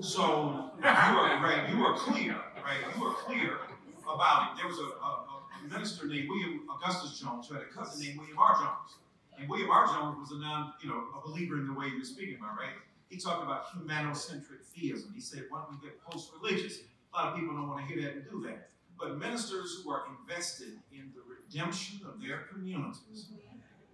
So 0.00 0.70
you 0.78 0.84
are 0.84 1.42
right, 1.42 1.68
you 1.70 1.82
are 1.84 1.96
clear, 1.96 2.36
right? 2.62 2.78
You 2.96 3.04
are 3.04 3.14
clear 3.14 3.58
about 4.02 4.52
it. 4.52 4.58
There 4.58 4.68
was 4.68 4.78
a, 4.78 4.82
a, 4.82 5.26
a 5.64 5.72
minister 5.72 6.06
named 6.06 6.28
William 6.28 6.60
Augustus 6.70 7.18
Jones 7.18 7.48
who 7.48 7.54
had 7.54 7.64
a 7.64 7.74
cousin 7.74 8.04
named 8.04 8.18
William 8.18 8.38
R. 8.38 8.54
Jones. 8.54 8.98
And 9.38 9.48
William 9.48 9.70
R. 9.70 9.84
Was 10.18 10.30
a 10.32 10.38
non, 10.38 10.74
you 10.82 10.88
know, 10.88 11.04
a 11.16 11.26
believer 11.26 11.56
in 11.56 11.66
the 11.66 11.72
way 11.72 11.86
you're 11.88 12.04
speaking 12.04 12.36
about, 12.38 12.56
right? 12.58 12.74
He 13.08 13.18
talked 13.18 13.42
about 13.42 13.66
humanocentric 13.74 14.64
theism. 14.74 15.12
He 15.14 15.20
said, 15.20 15.44
why 15.48 15.62
don't 15.62 15.80
we 15.80 15.88
get 15.88 16.02
post-religious? 16.02 16.80
A 17.12 17.16
lot 17.16 17.32
of 17.32 17.38
people 17.38 17.54
don't 17.54 17.68
want 17.68 17.86
to 17.86 17.92
hear 17.92 18.02
that 18.02 18.14
and 18.14 18.24
do 18.30 18.42
that. 18.48 18.70
But 18.98 19.18
ministers 19.18 19.82
who 19.82 19.90
are 19.90 20.04
invested 20.20 20.78
in 20.92 21.12
the 21.14 21.22
redemption 21.28 22.00
of 22.06 22.20
their 22.20 22.44
communities 22.52 23.30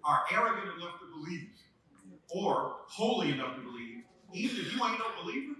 are 0.04 0.25
arrogant 0.32 0.76
enough 0.76 0.98
to 1.00 1.06
believe, 1.12 1.48
or 2.28 2.76
holy 2.87 3.32
enough 3.32 3.56
to 3.56 3.62
believe, 3.62 4.04
even 4.32 4.56
if 4.56 4.75
you 4.75 4.84
ain't 4.84 4.98
no 4.98 5.22
believer, 5.22 5.54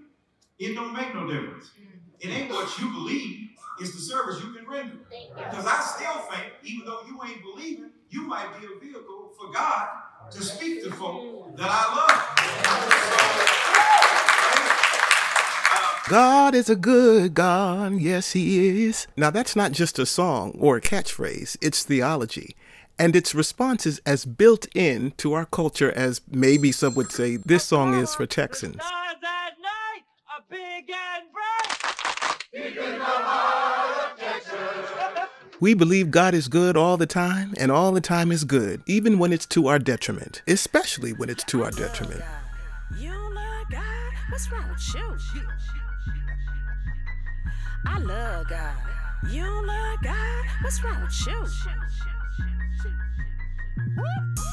it 0.61 0.75
don't 0.75 0.93
make 0.93 1.13
no 1.15 1.25
difference. 1.25 1.71
It 2.19 2.29
ain't 2.29 2.51
what 2.51 2.77
you 2.77 2.91
believe, 2.91 3.49
it's 3.79 3.95
the 3.95 3.99
service 3.99 4.39
you 4.43 4.53
can 4.53 4.67
render. 4.69 4.99
Because 5.35 5.65
I 5.65 5.79
still 5.79 6.21
think, 6.31 6.53
even 6.63 6.85
though 6.85 7.01
you 7.07 7.19
ain't 7.25 7.41
believing, 7.41 7.89
you 8.09 8.27
might 8.27 8.59
be 8.59 8.67
a 8.67 8.79
vehicle 8.79 9.31
for 9.39 9.51
God 9.51 9.87
to 10.31 10.43
speak 10.43 10.83
to 10.83 10.91
folk 10.91 11.57
that 11.57 11.67
I 11.67 11.95
love. 11.95 12.27
God 16.07 16.53
is 16.53 16.69
a 16.69 16.75
good 16.75 17.33
God, 17.33 17.95
yes, 17.95 18.33
He 18.33 18.85
is. 18.85 19.07
Now, 19.17 19.31
that's 19.31 19.55
not 19.55 19.71
just 19.71 19.97
a 19.97 20.05
song 20.05 20.55
or 20.59 20.77
a 20.77 20.81
catchphrase, 20.81 21.57
it's 21.59 21.83
theology. 21.83 22.55
And 22.99 23.15
its 23.15 23.33
response 23.33 23.87
is 23.87 23.99
as 24.05 24.25
built 24.25 24.67
in 24.75 25.13
to 25.17 25.33
our 25.33 25.45
culture 25.45 25.91
as 25.93 26.21
maybe 26.29 26.71
some 26.71 26.93
would 26.93 27.11
say 27.11 27.37
this 27.37 27.63
song 27.63 27.95
is 27.95 28.13
for 28.13 28.27
Texans. 28.27 28.83
We 35.59 35.73
believe 35.75 36.09
God 36.11 36.33
is 36.33 36.47
good 36.47 36.75
all 36.75 36.97
the 36.97 37.05
time, 37.05 37.53
and 37.57 37.71
all 37.71 37.91
the 37.91 38.01
time 38.01 38.31
is 38.31 38.43
good, 38.43 38.81
even 38.87 39.19
when 39.19 39.31
it's 39.31 39.45
to 39.47 39.67
our 39.67 39.77
detriment, 39.77 40.41
especially 40.47 41.13
when 41.13 41.29
it's 41.29 41.43
to 41.45 41.63
our 41.63 41.71
detriment. 41.71 42.23
You 42.97 43.11
love 43.11 43.69
God? 43.69 44.13
What's 44.29 44.51
wrong 44.51 44.69
with 44.69 44.95
you? 44.95 45.17
I 47.85 47.99
love 47.99 48.47
God. 48.49 48.75
You 49.29 49.45
love 49.45 49.99
God? 50.03 50.45
What's 50.63 50.83
wrong 50.83 51.01
with 51.03 51.27
you? 51.27 51.45
I 53.97 54.50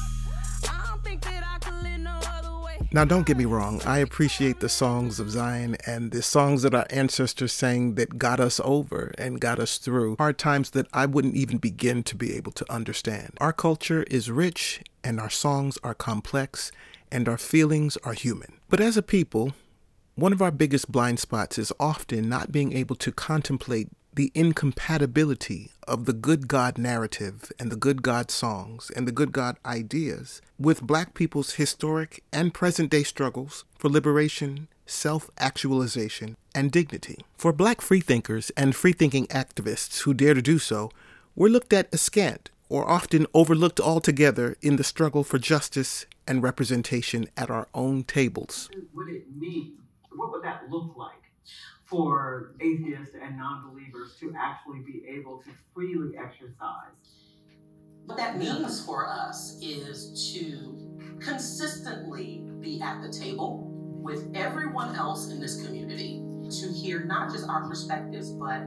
Now, 2.91 3.05
don't 3.05 3.27
get 3.27 3.37
me 3.37 3.45
wrong, 3.45 3.83
I 3.85 3.99
appreciate 3.99 4.61
the 4.61 4.67
songs 4.67 5.19
of 5.19 5.29
Zion 5.29 5.77
and 5.85 6.09
the 6.11 6.23
songs 6.23 6.63
that 6.63 6.73
our 6.73 6.87
ancestors 6.89 7.53
sang 7.53 7.93
that 7.95 8.17
got 8.17 8.39
us 8.39 8.59
over 8.63 9.13
and 9.15 9.39
got 9.39 9.59
us 9.59 9.77
through 9.77 10.15
hard 10.17 10.39
times 10.39 10.71
that 10.71 10.87
I 10.91 11.05
wouldn't 11.05 11.35
even 11.35 11.59
begin 11.59 12.01
to 12.01 12.15
be 12.15 12.35
able 12.35 12.51
to 12.53 12.65
understand. 12.67 13.33
Our 13.39 13.53
culture 13.53 14.01
is 14.09 14.31
rich 14.31 14.81
and 15.03 15.19
our 15.19 15.29
songs 15.29 15.77
are 15.83 15.93
complex 15.93 16.71
and 17.11 17.29
our 17.29 17.37
feelings 17.37 17.95
are 17.97 18.13
human. 18.13 18.53
But 18.69 18.81
as 18.81 18.97
a 18.97 19.03
people, 19.03 19.53
one 20.15 20.33
of 20.33 20.41
our 20.41 20.51
biggest 20.51 20.91
blind 20.91 21.19
spots 21.19 21.59
is 21.59 21.71
often 21.79 22.27
not 22.27 22.51
being 22.51 22.73
able 22.73 22.95
to 22.95 23.11
contemplate 23.11 23.89
the 24.13 24.31
incompatibility 24.33 25.71
of 25.87 26.05
the 26.05 26.13
good 26.13 26.47
God 26.47 26.77
narrative 26.77 27.51
and 27.59 27.71
the 27.71 27.75
good 27.75 28.01
God 28.01 28.31
songs 28.31 28.91
and 28.95 29.07
the 29.07 29.11
good 29.11 29.31
God 29.31 29.57
ideas 29.65 30.41
with 30.59 30.81
black 30.81 31.13
people's 31.13 31.53
historic 31.53 32.23
and 32.33 32.53
present 32.53 32.89
day 32.89 33.03
struggles 33.03 33.65
for 33.77 33.89
liberation, 33.89 34.67
self 34.85 35.29
actualization, 35.37 36.35
and 36.55 36.71
dignity. 36.71 37.19
For 37.37 37.53
black 37.53 37.81
freethinkers 37.81 38.49
and 38.57 38.73
freethinking 38.73 39.27
activists 39.27 40.01
who 40.01 40.13
dare 40.13 40.33
to 40.33 40.41
do 40.41 40.59
so, 40.59 40.91
we're 41.35 41.49
looked 41.49 41.73
at 41.73 41.91
askant 41.91 42.47
or 42.67 42.89
often 42.89 43.25
overlooked 43.33 43.79
altogether 43.79 44.55
in 44.61 44.75
the 44.75 44.83
struggle 44.83 45.23
for 45.23 45.39
justice 45.39 46.05
and 46.27 46.43
representation 46.43 47.27
at 47.37 47.49
our 47.49 47.67
own 47.73 48.03
tables. 48.03 48.69
What 48.73 49.05
would 49.05 49.15
it 49.15 49.35
mean? 49.35 49.77
What 50.11 50.31
would 50.31 50.43
that 50.43 50.69
look 50.69 50.95
like? 50.95 51.13
For 51.89 52.55
atheists 52.59 53.15
and 53.21 53.37
non-believers 53.37 54.15
to 54.19 54.33
actually 54.37 54.79
be 54.79 55.03
able 55.07 55.39
to 55.39 55.49
freely 55.73 56.15
exercise. 56.17 56.93
What 58.05 58.17
that 58.17 58.37
means 58.37 58.83
for 58.85 59.07
us 59.07 59.59
is 59.61 60.33
to 60.33 61.17
consistently 61.19 62.43
be 62.59 62.81
at 62.81 63.01
the 63.01 63.11
table 63.11 63.67
with 63.71 64.31
everyone 64.35 64.95
else 64.95 65.29
in 65.29 65.39
this 65.39 65.65
community 65.65 66.23
to 66.49 66.71
hear 66.71 67.03
not 67.03 67.31
just 67.31 67.47
our 67.47 67.67
perspectives, 67.67 68.31
but 68.31 68.63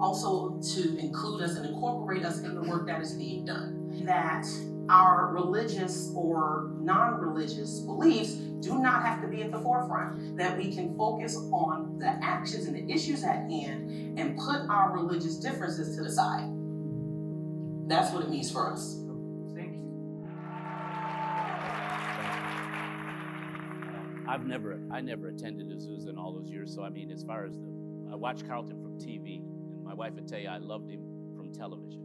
also 0.00 0.60
to 0.74 0.98
include 0.98 1.42
us 1.42 1.56
and 1.56 1.66
incorporate 1.66 2.24
us 2.24 2.40
in 2.40 2.54
the 2.54 2.62
work 2.62 2.86
that 2.86 3.00
is 3.00 3.14
being 3.14 3.44
done. 3.44 3.80
That 4.04 4.44
our 4.88 5.32
religious 5.32 6.12
or 6.14 6.70
non 6.80 7.20
religious 7.20 7.80
beliefs 7.80 8.34
do 8.34 8.78
not 8.78 9.02
have 9.02 9.20
to 9.22 9.28
be 9.28 9.42
at 9.42 9.50
the 9.50 9.58
forefront, 9.58 10.36
that 10.36 10.56
we 10.56 10.74
can 10.74 10.96
focus 10.96 11.36
on 11.52 11.98
the 11.98 12.08
actions 12.22 12.66
and 12.66 12.74
the 12.74 12.92
issues 12.92 13.22
at 13.22 13.50
hand 13.50 14.18
and 14.18 14.38
put 14.38 14.62
our 14.68 14.92
religious 14.92 15.36
differences 15.36 15.96
to 15.96 16.02
the 16.02 16.10
side. 16.10 16.50
That's 17.86 18.12
what 18.12 18.24
it 18.24 18.30
means 18.30 18.50
for 18.50 18.72
us. 18.72 19.00
Thank 19.54 19.74
you. 19.74 20.26
I've 24.26 24.46
never, 24.46 24.80
I 24.90 25.00
never 25.02 25.28
attended 25.28 25.68
Azusa 25.68 26.08
in 26.08 26.16
all 26.18 26.32
those 26.32 26.48
years. 26.50 26.74
So 26.74 26.82
I 26.82 26.88
mean, 26.88 27.10
as 27.10 27.22
far 27.22 27.44
as 27.44 27.58
the, 27.58 27.68
I 28.10 28.16
watched 28.16 28.48
Carlton 28.48 28.82
from 28.82 28.98
TV, 28.98 29.42
and 29.72 29.84
my 29.84 29.94
wife 29.94 30.14
would 30.14 30.26
tell 30.26 30.38
you 30.38 30.48
I 30.48 30.58
loved 30.58 30.90
him 30.90 31.02
from 31.36 31.52
television. 31.52 32.03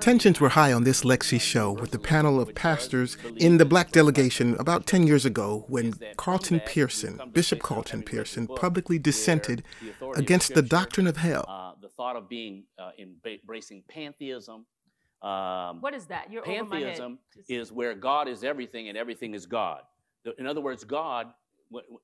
Tensions 0.00 0.40
were 0.40 0.50
high 0.50 0.72
on 0.72 0.84
this 0.84 1.02
Lexi 1.02 1.40
show 1.40 1.72
with 1.72 1.90
the 1.90 1.98
panel 1.98 2.40
of 2.40 2.54
pastors 2.54 3.16
in 3.36 3.56
the 3.58 3.64
black 3.64 3.90
delegation 3.92 4.54
about 4.58 4.86
10 4.86 5.06
years 5.06 5.24
ago 5.24 5.64
when 5.68 5.94
Carlton 6.16 6.60
Pearson, 6.60 7.20
Bishop 7.32 7.60
Carlton 7.60 8.02
Pearson, 8.02 8.46
publicly 8.46 8.98
dissented 8.98 9.62
against 10.16 10.54
the 10.54 10.62
doctrine 10.62 11.06
of 11.06 11.16
hell. 11.16 11.44
Uh, 11.48 11.72
the 11.80 11.88
thought 11.88 12.16
of 12.16 12.28
being 12.28 12.64
uh, 12.78 12.90
embracing 12.98 13.82
pantheism. 13.88 14.66
Um, 15.22 15.80
what 15.80 15.94
is 15.94 16.06
that? 16.06 16.32
You're 16.32 16.42
pantheism 16.42 17.18
is 17.48 17.72
where 17.72 17.94
God 17.94 18.28
is 18.28 18.42
everything 18.42 18.88
and 18.88 18.96
everything 18.96 19.34
is 19.34 19.46
God. 19.46 19.82
In 20.38 20.46
other 20.46 20.60
words, 20.60 20.84
God, 20.84 21.28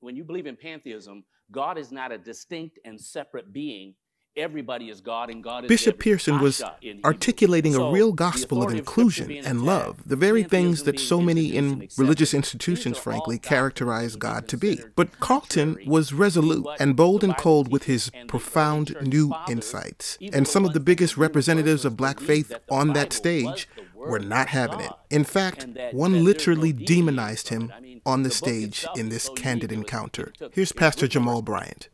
when 0.01 0.17
you 0.17 0.25
believe 0.25 0.47
in 0.47 0.57
pantheism, 0.57 1.25
God 1.51 1.79
is 1.79 1.93
not 1.93 2.13
a 2.13 2.19
distinct 2.19 2.79
and 2.85 3.01
separate 3.01 3.53
being 3.53 3.95
everybody 4.37 4.91
is 4.91 5.01
God 5.01 5.31
and 5.31 5.43
God 5.43 5.65
is 5.65 5.69
Bishop 5.69 5.99
Pearson 5.99 6.41
was 6.41 6.63
articulating 7.05 7.75
a 7.75 7.91
real 7.91 8.13
gospel 8.13 8.63
of 8.63 8.73
inclusion 8.73 9.31
and 9.31 9.63
love, 9.65 10.03
the 10.07 10.17
very 10.17 10.43
things 10.43 10.83
that 10.85 11.01
so 11.01 11.21
many 11.21 11.57
in 11.57 11.89
religious 11.97 12.35
institutions, 12.35 12.99
frankly, 12.99 13.39
characterize 13.39 14.17
God 14.17 14.49
to 14.49 14.57
be. 14.57 14.81
But 14.95 15.19
Carlton 15.21 15.79
was 15.87 16.13
resolute 16.13 16.67
and 16.79 16.97
bold 16.97 17.25
and 17.25 17.37
cold 17.37 17.73
with 17.73 17.85
his 17.85 18.11
profound 18.29 18.97
new 19.01 19.35
insights. 19.49 20.19
And 20.33 20.47
some 20.47 20.65
of 20.65 20.73
the 20.73 20.81
biggest 20.81 21.17
representatives 21.17 21.85
of 21.85 21.97
black 21.97 22.21
faith 22.21 22.53
on 22.71 22.93
that 22.93 23.13
stage 23.13 23.69
were 23.95 24.19
not 24.19 24.49
having 24.49 24.81
it. 24.81 24.93
In 25.11 25.25
fact, 25.25 25.67
one 25.93 26.25
literally 26.25 26.73
demonized 26.73 27.49
him 27.49 27.73
on 28.05 28.23
the 28.23 28.31
stage 28.31 28.87
in 28.97 29.09
this 29.09 29.29
candid 29.37 29.73
encounter. 29.73 30.33
Here's 30.53 30.73
Pastor 30.73 31.09
Jamal 31.09 31.43
Bryant. 31.43 31.89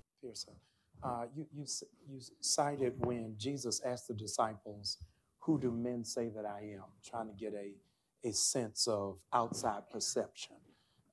Uh, 1.05 1.25
you, 1.35 1.47
you, 1.53 1.65
you 2.09 2.21
cited 2.41 2.95
when 3.05 3.35
Jesus 3.39 3.81
asked 3.85 4.09
the 4.09 4.15
disciples, 4.15 4.99
Who 5.41 5.59
do 5.61 5.71
men 5.71 6.05
say 6.05 6.29
that 6.31 6.45
I 6.45 6.75
am? 6.75 6.85
Trying 7.05 7.29
to 7.29 7.35
get 7.35 7.55
a, 7.55 7.73
a 8.29 8.33
sense 8.33 8.87
of 8.87 9.19
outside 9.33 9.83
perception. 9.91 10.57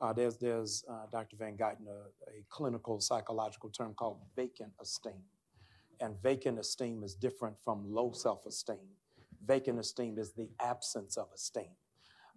Uh, 0.02 0.14
there's, 0.14 0.38
there's 0.38 0.84
uh, 0.90 1.06
Dr. 1.12 1.36
Van 1.38 1.58
Guyton, 1.58 1.88
a, 1.88 2.30
a 2.30 2.44
clinical 2.50 3.02
psychological 3.02 3.70
term 3.70 3.94
called 3.94 4.20
vacant 4.36 4.72
esteem. 4.82 5.24
And 6.00 6.16
vacant 6.24 6.58
esteem 6.58 7.04
is 7.04 7.16
different 7.16 7.58
from 7.64 7.84
low 7.94 8.14
self 8.14 8.46
esteem. 8.46 8.88
Vacant 9.46 9.80
esteem 9.80 10.18
is 10.18 10.32
the 10.32 10.50
absence 10.62 11.18
of 11.18 11.28
esteem. 11.34 11.76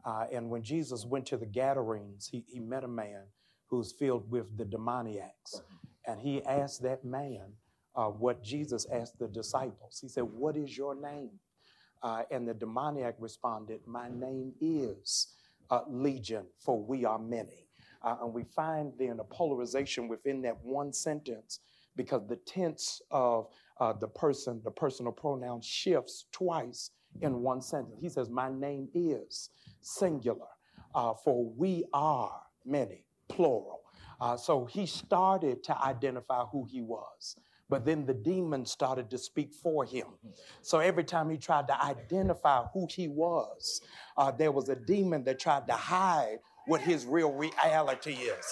Uh, 0.05 0.27
and 0.33 0.51
when 0.51 0.63
Jesus 0.63 1.07
went 1.07 1.27
to 1.27 1.37
the 1.37 1.47
Gadarenes, 1.47 2.29
he, 2.31 2.45
he 2.49 2.59
met 2.59 2.83
a 2.83 2.89
man 2.89 3.23
who's 3.69 3.93
filled 3.93 4.29
with 4.31 4.57
the 4.57 4.65
demoniacs. 4.65 5.63
And 6.07 6.21
he 6.21 6.43
asked 6.45 6.83
that 6.83 7.05
man 7.05 7.53
uh, 7.95 8.07
what 8.07 8.43
Jesus 8.43 8.87
asked 8.93 9.19
the 9.19 9.29
disciples. 9.29 9.99
He 10.01 10.09
said, 10.09 10.25
What 10.25 10.57
is 10.57 10.77
your 10.77 10.95
name? 10.95 11.31
Uh, 12.03 12.23
and 12.31 12.49
the 12.49 12.55
demoniac 12.55 13.15
responded, 13.19 13.81
My 13.87 14.09
name 14.09 14.53
is 14.61 15.35
uh, 15.71 15.83
Legion, 15.89 16.47
for 16.59 16.83
we 16.83 17.05
are 17.05 17.19
many. 17.19 17.69
Uh, 18.03 18.17
and 18.23 18.35
we 18.35 18.43
find 18.45 18.93
then 18.99 19.21
a 19.21 19.25
polarization 19.25 20.09
within 20.09 20.43
that 20.43 20.57
one 20.65 20.93
sentence 20.93 21.61
because 21.95 22.27
the 22.29 22.37
tense 22.37 23.01
of 23.11 23.47
uh, 23.81 23.93
the 23.93 24.09
person, 24.09 24.61
the 24.65 24.71
personal 24.71 25.13
pronoun 25.13 25.61
shifts 25.61 26.27
twice 26.33 26.91
in 27.21 27.43
one 27.43 27.61
sentence. 27.61 27.97
He 28.01 28.09
says, 28.09 28.29
My 28.31 28.51
name 28.51 28.89
is 28.95 29.51
singular, 29.83 30.49
uh, 30.95 31.15
for 31.15 31.45
we 31.57 31.85
are 31.93 32.41
many, 32.65 33.05
plural. 33.29 33.81
So 34.37 34.67
he 34.67 34.87
started 34.87 35.65
to 35.65 35.85
identify 35.85 36.45
who 36.45 36.65
he 36.71 36.81
was. 36.81 37.35
But 37.73 37.87
then 37.87 38.05
the 38.05 38.13
demon 38.13 38.67
started 38.67 39.09
to 39.09 39.17
speak 39.17 39.55
for 39.55 39.83
him. 39.83 40.09
So 40.61 40.81
every 40.81 41.05
time 41.05 41.31
he 41.31 41.39
tried 41.39 41.67
to 41.69 41.83
identify 41.83 42.65
who 42.75 42.87
he 42.91 43.09
was, 43.09 43.81
uh, 44.19 44.31
there 44.31 44.53
was 44.53 44.69
a 44.69 44.77
demon 44.77 45.25
that 45.25 45.39
tried 45.39 45.67
to 45.69 45.73
hide 45.73 46.41
what 46.67 46.83
his 46.83 47.07
real 47.07 47.33
reality 47.33 48.13
is. 48.13 48.45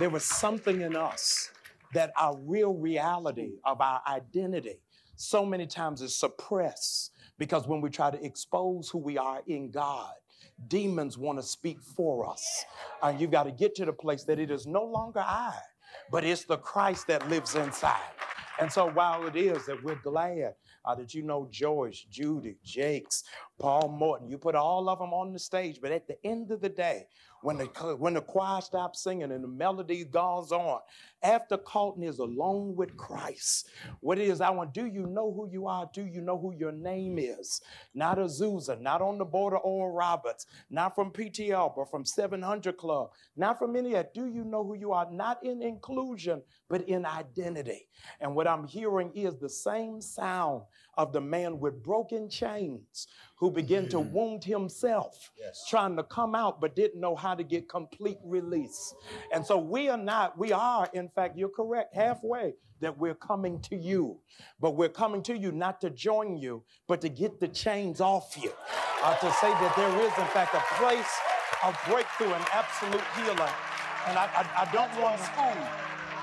There 0.00 0.10
was 0.10 0.24
something 0.24 0.80
in 0.80 0.96
us 0.96 1.52
that 1.94 2.10
our 2.18 2.36
real 2.38 2.74
reality 2.74 3.52
of 3.62 3.80
our 3.80 4.02
identity 4.04 4.80
so 5.14 5.46
many 5.46 5.68
times 5.68 6.02
is 6.02 6.12
suppressed 6.12 7.12
because 7.38 7.68
when 7.68 7.80
we 7.80 7.88
try 7.88 8.10
to 8.10 8.20
expose 8.24 8.88
who 8.88 8.98
we 8.98 9.16
are 9.16 9.42
in 9.46 9.70
God, 9.70 10.10
demons 10.66 11.16
want 11.16 11.38
to 11.38 11.44
speak 11.44 11.80
for 11.80 12.28
us. 12.28 12.64
And 13.00 13.20
you've 13.20 13.30
got 13.30 13.44
to 13.44 13.52
get 13.52 13.76
to 13.76 13.84
the 13.84 13.92
place 13.92 14.24
that 14.24 14.40
it 14.40 14.50
is 14.50 14.66
no 14.66 14.82
longer 14.82 15.20
I, 15.20 15.54
but 16.10 16.24
it's 16.24 16.42
the 16.42 16.56
Christ 16.56 17.06
that 17.06 17.28
lives 17.30 17.54
inside. 17.54 18.02
And 18.58 18.72
so 18.72 18.90
while 18.90 19.26
it 19.26 19.36
is 19.36 19.66
that 19.66 19.82
we're 19.82 20.00
glad 20.02 20.54
uh, 20.84 20.94
that 20.94 21.14
you 21.14 21.22
know 21.22 21.48
Joyce, 21.50 22.06
Judy, 22.10 22.56
Jakes, 22.64 23.24
Paul 23.58 23.88
Morton, 23.88 24.28
you 24.28 24.38
put 24.38 24.54
all 24.54 24.88
of 24.88 24.98
them 24.98 25.14
on 25.14 25.32
the 25.32 25.38
stage, 25.38 25.80
but 25.80 25.92
at 25.92 26.06
the 26.06 26.18
end 26.26 26.50
of 26.50 26.60
the 26.60 26.68
day, 26.68 27.06
when 27.42 27.58
the, 27.58 27.66
when 27.98 28.14
the 28.14 28.20
choir 28.20 28.60
stops 28.60 29.02
singing 29.02 29.32
and 29.32 29.44
the 29.44 29.48
melody 29.48 30.04
goes 30.04 30.52
on, 30.52 30.80
after 31.22 31.56
Carlton 31.56 32.02
is 32.02 32.18
alone 32.18 32.74
with 32.76 32.96
Christ, 32.96 33.68
what 34.00 34.18
it 34.18 34.28
is, 34.28 34.40
I 34.40 34.50
want, 34.50 34.74
do 34.74 34.86
you 34.86 35.06
know 35.06 35.32
who 35.32 35.48
you 35.50 35.66
are? 35.68 35.88
Do 35.94 36.04
you 36.06 36.20
know 36.20 36.38
who 36.38 36.54
your 36.54 36.72
name 36.72 37.18
is? 37.18 37.60
Not 37.94 38.18
Azusa, 38.18 38.80
not 38.80 39.00
on 39.02 39.18
the 39.18 39.24
border 39.24 39.58
Oral 39.58 39.94
Roberts, 39.94 40.46
not 40.70 40.94
from 40.94 41.10
PTL, 41.10 41.74
but 41.76 41.90
from 41.90 42.04
700 42.04 42.76
Club, 42.76 43.10
not 43.36 43.58
from 43.58 43.76
any 43.76 43.90
of 43.90 43.94
that. 43.94 44.14
Do 44.14 44.26
you 44.26 44.44
know 44.44 44.64
who 44.64 44.74
you 44.74 44.92
are? 44.92 45.08
Not 45.10 45.42
in 45.44 45.62
inclusion, 45.62 46.42
but 46.68 46.82
in 46.88 47.06
identity. 47.06 47.88
And 48.20 48.34
what 48.34 48.48
I'm 48.48 48.66
hearing 48.66 49.12
is 49.14 49.36
the 49.36 49.48
same 49.48 50.00
sound 50.00 50.62
of 50.96 51.12
the 51.12 51.20
man 51.20 51.60
with 51.60 51.82
broken 51.82 52.28
chains 52.28 53.06
who 53.36 53.50
began 53.50 53.88
to 53.88 54.00
wound 54.00 54.44
himself 54.44 55.30
yes. 55.38 55.64
trying 55.68 55.96
to 55.96 56.02
come 56.02 56.34
out 56.34 56.60
but 56.60 56.74
didn't 56.74 57.00
know 57.00 57.14
how 57.14 57.34
to 57.34 57.44
get 57.44 57.68
complete 57.68 58.18
release. 58.24 58.94
And 59.32 59.44
so 59.44 59.58
we 59.58 59.88
are 59.88 59.98
not, 59.98 60.38
we 60.38 60.52
are, 60.52 60.88
in 60.92 61.08
fact, 61.08 61.36
you're 61.36 61.48
correct, 61.48 61.94
halfway 61.94 62.54
that 62.80 62.96
we're 62.98 63.14
coming 63.14 63.60
to 63.62 63.76
you. 63.76 64.18
But 64.60 64.76
we're 64.76 64.88
coming 64.88 65.22
to 65.24 65.36
you 65.36 65.52
not 65.52 65.80
to 65.80 65.90
join 65.90 66.36
you, 66.36 66.64
but 66.86 67.00
to 67.02 67.08
get 67.08 67.40
the 67.40 67.48
chains 67.48 68.00
off 68.00 68.36
you. 68.40 68.52
Uh, 69.02 69.14
to 69.16 69.32
say 69.32 69.50
that 69.50 69.74
there 69.76 70.00
is, 70.00 70.12
in 70.18 70.26
fact, 70.28 70.54
a 70.54 70.62
place 70.76 71.12
of 71.64 71.78
breakthrough 71.88 72.32
and 72.32 72.44
absolute 72.52 73.04
healing 73.16 73.52
and 74.06 74.16
I, 74.18 74.26
I, 74.26 74.62
I 74.62 74.72
don't 74.72 75.02
want 75.02 75.18
to. 75.18 75.70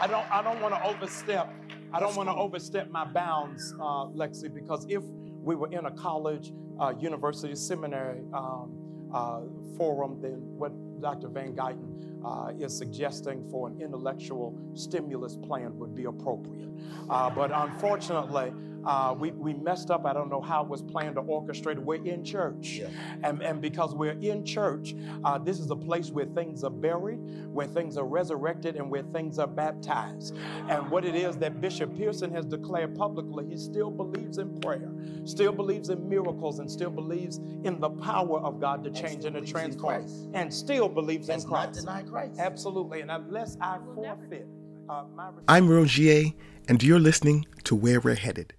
I 0.02 0.08
don't. 0.08 0.32
I 0.32 0.42
don't 0.42 0.62
want 0.62 0.74
to 0.74 0.84
overstep. 0.84 1.50
I 1.94 2.00
don't 2.00 2.16
want 2.16 2.28
to 2.28 2.36
overstep 2.36 2.90
my 2.90 3.06
bounds, 3.06 3.76
uh, 3.80 4.08
Lexi, 4.08 4.52
because 4.52 4.86
if 4.90 5.04
we 5.44 5.56
were 5.56 5.72
in 5.72 5.86
a 5.86 5.92
college, 5.92 6.52
uh, 6.80 6.94
university, 7.00 7.56
seminary 7.56 8.24
um, 8.34 9.10
uh, 9.14 9.42
forum, 9.78 10.20
then 10.20 10.40
what 10.58 10.72
Dr. 11.04 11.28
Van 11.28 11.54
Guyton 11.54 12.24
uh, 12.26 12.54
is 12.58 12.76
suggesting 12.76 13.44
for 13.52 13.68
an 13.68 13.82
intellectual 13.82 14.58
stimulus 14.74 15.36
plan 15.36 15.78
would 15.78 15.94
be 15.94 16.06
appropriate. 16.06 16.70
Uh, 17.10 17.30
but 17.30 17.52
unfortunately, 17.54 18.54
uh, 18.86 19.16
we, 19.18 19.32
we 19.32 19.54
messed 19.54 19.92
up. 19.92 20.06
I 20.06 20.14
don't 20.14 20.30
know 20.30 20.42
how 20.42 20.64
it 20.64 20.70
was 20.70 20.82
planned 20.82 21.18
or 21.18 21.26
orchestrated. 21.26 21.86
We're 21.86 22.04
in 22.04 22.24
church. 22.24 22.80
Yeah. 22.82 22.88
And, 23.24 23.42
and 23.42 23.62
because 23.62 23.96
we're 23.96 24.20
in 24.20 24.46
church, 24.46 24.96
uh, 25.24 25.38
this 25.38 25.60
is 25.60 25.70
a 25.72 25.76
place 25.76 26.10
where 26.10 26.26
things 26.26 26.64
are 26.64 26.70
buried, 26.70 27.20
where 27.48 27.68
things 27.68 27.98
are 27.98 28.06
resurrected, 28.06 28.76
and 28.76 28.90
where 28.90 29.04
things 29.04 29.40
are 29.40 29.48
baptized. 29.48 30.36
And 30.70 30.90
what 30.90 31.06
it 31.06 31.16
is 31.16 31.38
that 31.38 31.62
Bishop 31.62 31.96
Pearson 31.96 32.34
has 32.34 32.46
declared 32.46 32.96
publicly, 32.96 33.46
he 33.48 33.58
still 33.58 33.92
believes 33.92 34.38
in 34.38 34.60
prayer, 34.60 34.92
still 35.26 35.54
believes 35.54 35.90
in 35.90 36.08
miracles, 36.10 36.60
and 36.60 36.70
still 36.70 36.92
believes 36.92 37.38
in 37.64 37.80
the 37.80 37.90
power 37.90 38.40
of 38.40 38.60
God 38.60 38.84
to 38.84 38.92
change 38.92 39.26
and 39.26 39.36
to 39.36 39.42
transform, 39.42 40.06
and 40.34 40.54
still 40.54 40.90
believes 40.94 41.30
in 41.30 41.36
Does 41.36 41.46
not 41.46 41.74
Christ. 41.74 41.80
deny 41.80 42.04
Christ. 42.04 42.40
Absolutely. 42.40 43.02
And 43.02 43.12
unless 43.12 43.58
I 43.62 43.80
forfeit 43.96 44.48
uh, 44.90 45.04
my 45.16 45.30
I'm 45.48 45.68
Rogier, 45.68 46.32
and 46.68 46.82
you're 46.82 47.00
listening 47.00 47.46
to 47.66 47.76
Where 47.76 48.00
We're 48.00 48.16
Headed. 48.16 48.54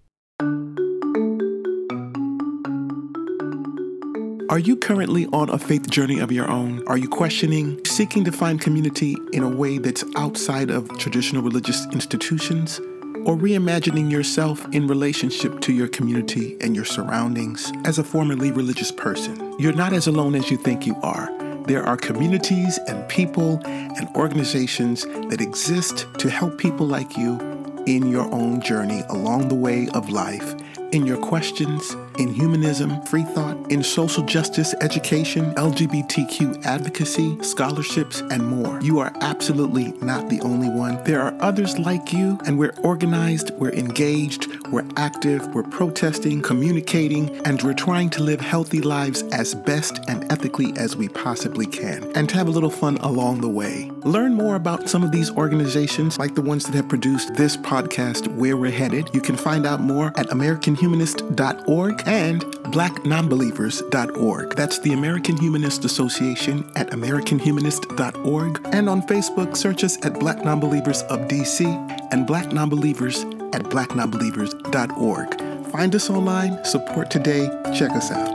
Are 4.50 4.58
you 4.58 4.76
currently 4.76 5.26
on 5.32 5.50
a 5.50 5.58
faith 5.58 5.90
journey 5.90 6.20
of 6.20 6.30
your 6.30 6.48
own? 6.48 6.86
Are 6.86 6.98
you 6.98 7.08
questioning, 7.08 7.84
seeking 7.84 8.24
to 8.24 8.30
find 8.30 8.60
community 8.60 9.16
in 9.32 9.42
a 9.42 9.48
way 9.48 9.78
that's 9.78 10.04
outside 10.16 10.70
of 10.70 10.88
traditional 10.98 11.42
religious 11.42 11.86
institutions? 11.86 12.78
Or 13.26 13.36
reimagining 13.36 14.10
yourself 14.12 14.64
in 14.72 14.86
relationship 14.86 15.60
to 15.62 15.72
your 15.72 15.88
community 15.88 16.56
and 16.60 16.76
your 16.76 16.84
surroundings 16.84 17.72
as 17.84 17.98
a 17.98 18.04
formerly 18.04 18.52
religious 18.52 18.92
person? 18.92 19.54
You're 19.58 19.72
not 19.72 19.92
as 19.92 20.06
alone 20.06 20.34
as 20.34 20.50
you 20.50 20.58
think 20.58 20.86
you 20.86 20.94
are. 21.02 21.43
There 21.66 21.82
are 21.82 21.96
communities 21.96 22.78
and 22.86 23.08
people 23.08 23.58
and 23.64 24.06
organizations 24.16 25.04
that 25.30 25.40
exist 25.40 26.06
to 26.18 26.28
help 26.28 26.58
people 26.58 26.86
like 26.86 27.16
you 27.16 27.38
in 27.86 28.10
your 28.10 28.30
own 28.34 28.60
journey 28.60 29.02
along 29.08 29.48
the 29.48 29.54
way 29.54 29.88
of 29.94 30.10
life, 30.10 30.54
in 30.92 31.06
your 31.06 31.16
questions, 31.16 31.96
in 32.18 32.32
humanism, 32.32 33.02
free 33.02 33.24
thought, 33.24 33.56
in 33.70 33.82
social 33.82 34.22
justice, 34.24 34.74
education, 34.80 35.54
LGBTQ 35.54 36.64
advocacy, 36.64 37.42
scholarships, 37.42 38.20
and 38.30 38.46
more. 38.46 38.80
You 38.82 38.98
are 38.98 39.12
absolutely 39.20 39.92
not 40.00 40.28
the 40.28 40.40
only 40.40 40.68
one. 40.68 41.02
There 41.04 41.20
are 41.20 41.36
others 41.40 41.78
like 41.78 42.12
you, 42.12 42.38
and 42.46 42.58
we're 42.58 42.74
organized, 42.82 43.50
we're 43.52 43.72
engaged, 43.72 44.48
we're 44.68 44.86
active, 44.96 45.46
we're 45.54 45.62
protesting, 45.64 46.42
communicating, 46.42 47.30
and 47.46 47.62
we're 47.62 47.74
trying 47.74 48.10
to 48.10 48.22
live 48.22 48.40
healthy 48.40 48.80
lives 48.80 49.22
as 49.32 49.54
best 49.54 50.00
and 50.08 50.30
ethically 50.32 50.72
as 50.76 50.96
we 50.96 51.08
possibly 51.08 51.66
can, 51.66 52.10
and 52.14 52.28
to 52.28 52.36
have 52.36 52.48
a 52.48 52.50
little 52.50 52.70
fun 52.70 52.96
along 52.98 53.40
the 53.40 53.48
way. 53.48 53.90
Learn 54.04 54.34
more 54.34 54.56
about 54.56 54.88
some 54.88 55.02
of 55.02 55.12
these 55.12 55.30
organizations, 55.30 56.18
like 56.18 56.34
the 56.34 56.42
ones 56.42 56.66
that 56.66 56.74
have 56.74 56.88
produced 56.88 57.34
this 57.34 57.56
podcast, 57.56 58.28
Where 58.28 58.56
We're 58.56 58.70
Headed. 58.70 59.10
You 59.14 59.20
can 59.20 59.36
find 59.36 59.66
out 59.66 59.80
more 59.80 60.08
at 60.16 60.28
AmericanHumanist.org 60.28 62.03
and 62.06 62.42
BlackNonbelievers.org. 62.74 64.56
That's 64.56 64.78
the 64.80 64.92
American 64.92 65.36
Humanist 65.36 65.84
Association 65.84 66.70
at 66.76 66.90
AmericanHumanist.org. 66.90 68.60
And 68.72 68.88
on 68.88 69.02
Facebook, 69.02 69.56
search 69.56 69.84
us 69.84 70.04
at 70.04 70.18
Black 70.18 70.38
Nonbelievers 70.38 71.02
of 71.04 71.28
DC 71.28 71.64
and 72.12 72.26
Black 72.26 72.46
Nonbelievers 72.46 73.24
at 73.54 73.62
BlackNonbelievers.org. 73.64 75.70
Find 75.70 75.94
us 75.94 76.10
online, 76.10 76.64
support 76.64 77.10
today, 77.10 77.48
check 77.76 77.90
us 77.92 78.10
out. 78.10 78.34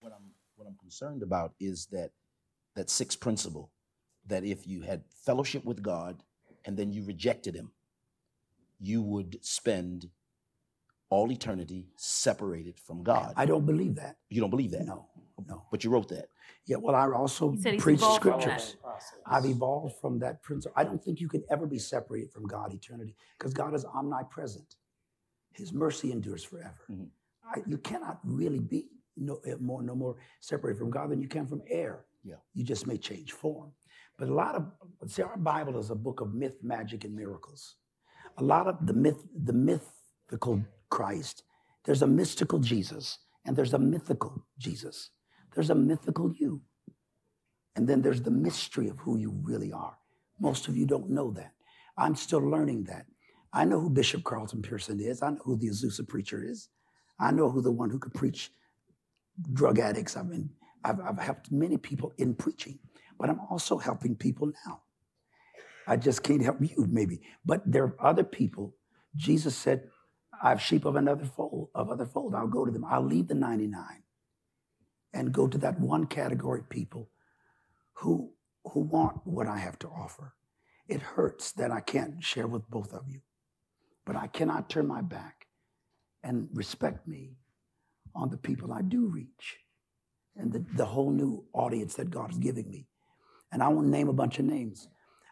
What 0.00 0.12
I'm 0.12 0.32
what 0.56 0.66
I'm 0.66 0.76
concerned 0.78 1.22
about 1.22 1.52
is 1.58 1.86
that 1.86 2.10
that 2.76 2.90
sixth 2.90 3.20
principle 3.20 3.70
that 4.26 4.44
if 4.44 4.66
you 4.66 4.82
had 4.82 5.02
fellowship 5.24 5.64
with 5.64 5.82
God 5.82 6.22
and 6.64 6.76
then 6.76 6.92
you 6.92 7.04
rejected 7.04 7.54
him, 7.54 7.72
you 8.80 9.02
would 9.02 9.38
spend 9.42 10.10
all 11.10 11.30
eternity 11.30 11.88
separated 11.96 12.78
from 12.78 13.02
God. 13.02 13.34
I 13.36 13.46
don't 13.46 13.66
believe 13.66 13.96
that. 13.96 14.16
You 14.30 14.40
don't 14.40 14.50
believe 14.50 14.70
that? 14.70 14.86
No, 14.86 15.06
no. 15.46 15.64
But 15.70 15.84
you 15.84 15.90
wrote 15.90 16.08
that. 16.08 16.28
Yeah, 16.64 16.76
well, 16.76 16.94
I 16.94 17.06
also 17.08 17.52
He 17.52 17.76
preach 17.76 17.98
evolved 17.98 18.16
scriptures. 18.16 18.76
I've 19.26 19.44
evolved 19.44 19.96
from 20.00 20.18
that 20.20 20.42
principle. 20.42 20.74
I 20.76 20.84
don't 20.84 21.02
think 21.02 21.20
you 21.20 21.28
can 21.28 21.44
ever 21.50 21.66
be 21.66 21.78
separated 21.78 22.32
from 22.32 22.46
God 22.46 22.72
eternity 22.72 23.14
because 23.38 23.52
God 23.52 23.74
is 23.74 23.84
omnipresent. 23.84 24.76
His 25.52 25.72
mercy 25.72 26.12
endures 26.12 26.44
forever. 26.44 26.80
Mm-hmm. 26.90 27.04
I, 27.44 27.62
you 27.66 27.78
cannot 27.78 28.20
really 28.24 28.60
be 28.60 28.86
no 29.16 29.40
eh, 29.44 29.54
more, 29.60 29.82
no 29.82 29.94
more 29.94 30.16
separated 30.40 30.78
from 30.78 30.90
God 30.90 31.10
than 31.10 31.20
you 31.20 31.28
can 31.28 31.46
from 31.46 31.62
air. 31.68 32.04
Yeah. 32.24 32.36
You 32.54 32.64
just 32.64 32.86
may 32.86 32.96
change 32.96 33.32
form. 33.32 33.72
But 34.22 34.28
a 34.28 34.34
lot 34.34 34.54
of 34.54 34.66
see, 35.10 35.22
our 35.22 35.36
Bible 35.36 35.80
is 35.80 35.90
a 35.90 35.96
book 35.96 36.20
of 36.20 36.32
myth, 36.32 36.54
magic, 36.62 37.02
and 37.02 37.12
miracles. 37.12 37.74
A 38.38 38.44
lot 38.44 38.68
of 38.68 38.76
the 38.86 38.92
myth, 38.92 39.20
the 39.34 39.52
mythical 39.52 40.62
Christ, 40.90 41.42
there's 41.84 42.02
a 42.02 42.06
mystical 42.06 42.60
Jesus, 42.60 43.18
and 43.44 43.56
there's 43.56 43.74
a 43.74 43.80
mythical 43.80 44.46
Jesus. 44.58 45.10
There's 45.52 45.70
a 45.70 45.74
mythical 45.74 46.32
you. 46.38 46.62
And 47.74 47.88
then 47.88 48.00
there's 48.00 48.22
the 48.22 48.30
mystery 48.30 48.86
of 48.88 49.00
who 49.00 49.18
you 49.18 49.32
really 49.42 49.72
are. 49.72 49.98
Most 50.38 50.68
of 50.68 50.76
you 50.76 50.86
don't 50.86 51.10
know 51.10 51.32
that. 51.32 51.50
I'm 51.98 52.14
still 52.14 52.48
learning 52.48 52.84
that. 52.84 53.06
I 53.52 53.64
know 53.64 53.80
who 53.80 53.90
Bishop 53.90 54.22
Carlton 54.22 54.62
Pearson 54.62 55.00
is. 55.00 55.20
I 55.20 55.30
know 55.30 55.42
who 55.42 55.56
the 55.56 55.70
Azusa 55.70 56.06
preacher 56.06 56.44
is. 56.44 56.68
I 57.18 57.32
know 57.32 57.50
who 57.50 57.60
the 57.60 57.72
one 57.72 57.90
who 57.90 57.98
could 57.98 58.14
preach 58.14 58.52
drug 59.52 59.80
addicts. 59.80 60.16
I 60.16 60.22
mean, 60.22 60.48
I've, 60.84 61.00
I've 61.00 61.18
helped 61.18 61.50
many 61.50 61.76
people 61.76 62.12
in 62.18 62.34
preaching, 62.34 62.78
but 63.22 63.30
I'm 63.30 63.40
also 63.52 63.78
helping 63.78 64.16
people 64.16 64.52
now. 64.66 64.82
I 65.86 65.96
just 65.96 66.24
can't 66.24 66.42
help 66.42 66.58
you, 66.60 66.88
maybe. 66.90 67.20
But 67.46 67.62
there 67.64 67.84
are 67.84 67.96
other 68.00 68.24
people. 68.24 68.74
Jesus 69.14 69.56
said, 69.56 69.84
I 70.42 70.48
have 70.50 70.60
sheep 70.60 70.84
of 70.84 70.96
another 70.96 71.24
fold, 71.24 71.68
of 71.72 71.88
other 71.88 72.04
fold. 72.04 72.34
I'll 72.34 72.48
go 72.48 72.64
to 72.66 72.72
them. 72.72 72.84
I'll 72.84 73.06
leave 73.06 73.28
the 73.28 73.36
99 73.36 73.84
and 75.14 75.32
go 75.32 75.46
to 75.46 75.56
that 75.58 75.78
one 75.78 76.06
category 76.06 76.62
of 76.62 76.68
people 76.68 77.10
who 77.94 78.32
who 78.64 78.80
want 78.80 79.20
what 79.24 79.46
I 79.46 79.58
have 79.58 79.78
to 79.80 79.88
offer. 79.88 80.34
It 80.88 81.00
hurts 81.00 81.52
that 81.52 81.70
I 81.70 81.80
can't 81.80 82.24
share 82.24 82.48
with 82.48 82.68
both 82.68 82.92
of 82.92 83.08
you, 83.08 83.20
but 84.04 84.16
I 84.16 84.26
cannot 84.26 84.68
turn 84.68 84.88
my 84.88 85.00
back 85.00 85.46
and 86.24 86.48
respect 86.54 87.06
me 87.06 87.36
on 88.16 88.30
the 88.30 88.36
people 88.36 88.72
I 88.72 88.82
do 88.82 89.06
reach 89.06 89.58
and 90.36 90.52
the, 90.52 90.64
the 90.74 90.86
whole 90.86 91.12
new 91.12 91.44
audience 91.52 91.94
that 91.94 92.10
God 92.10 92.32
is 92.32 92.38
giving 92.38 92.68
me. 92.70 92.88
And 93.52 93.62
I 93.62 93.68
won't 93.68 93.88
name 93.88 94.08
a 94.08 94.14
bunch 94.14 94.38
of 94.38 94.46
names. 94.46 94.88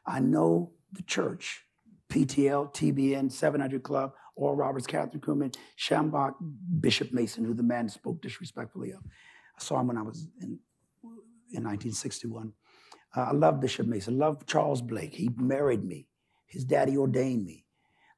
I 0.06 0.20
know 0.20 0.72
the 0.92 1.02
church, 1.02 1.64
PTL, 2.10 2.72
TBN, 2.74 3.32
700 3.32 3.82
Club, 3.82 4.12
Oral 4.36 4.56
Roberts, 4.56 4.86
Kathryn 4.86 5.20
Kuhlman, 5.20 5.54
Schambach, 5.78 6.34
Bishop 6.80 7.12
Mason, 7.12 7.44
who 7.44 7.54
the 7.54 7.62
man 7.62 7.88
spoke 7.88 8.20
disrespectfully 8.20 8.90
of. 8.90 9.00
I 9.04 9.62
saw 9.62 9.80
him 9.80 9.88
when 9.88 9.98
I 9.98 10.02
was 10.02 10.28
in, 10.40 10.58
in 11.52 11.64
1961. 11.64 12.52
Uh, 13.16 13.20
I 13.20 13.32
love 13.32 13.60
Bishop 13.60 13.86
Mason. 13.86 14.18
Love 14.18 14.46
Charles 14.46 14.82
Blake. 14.82 15.14
He 15.14 15.30
married 15.36 15.84
me. 15.84 16.06
His 16.46 16.64
daddy 16.64 16.96
ordained 16.96 17.44
me. 17.44 17.64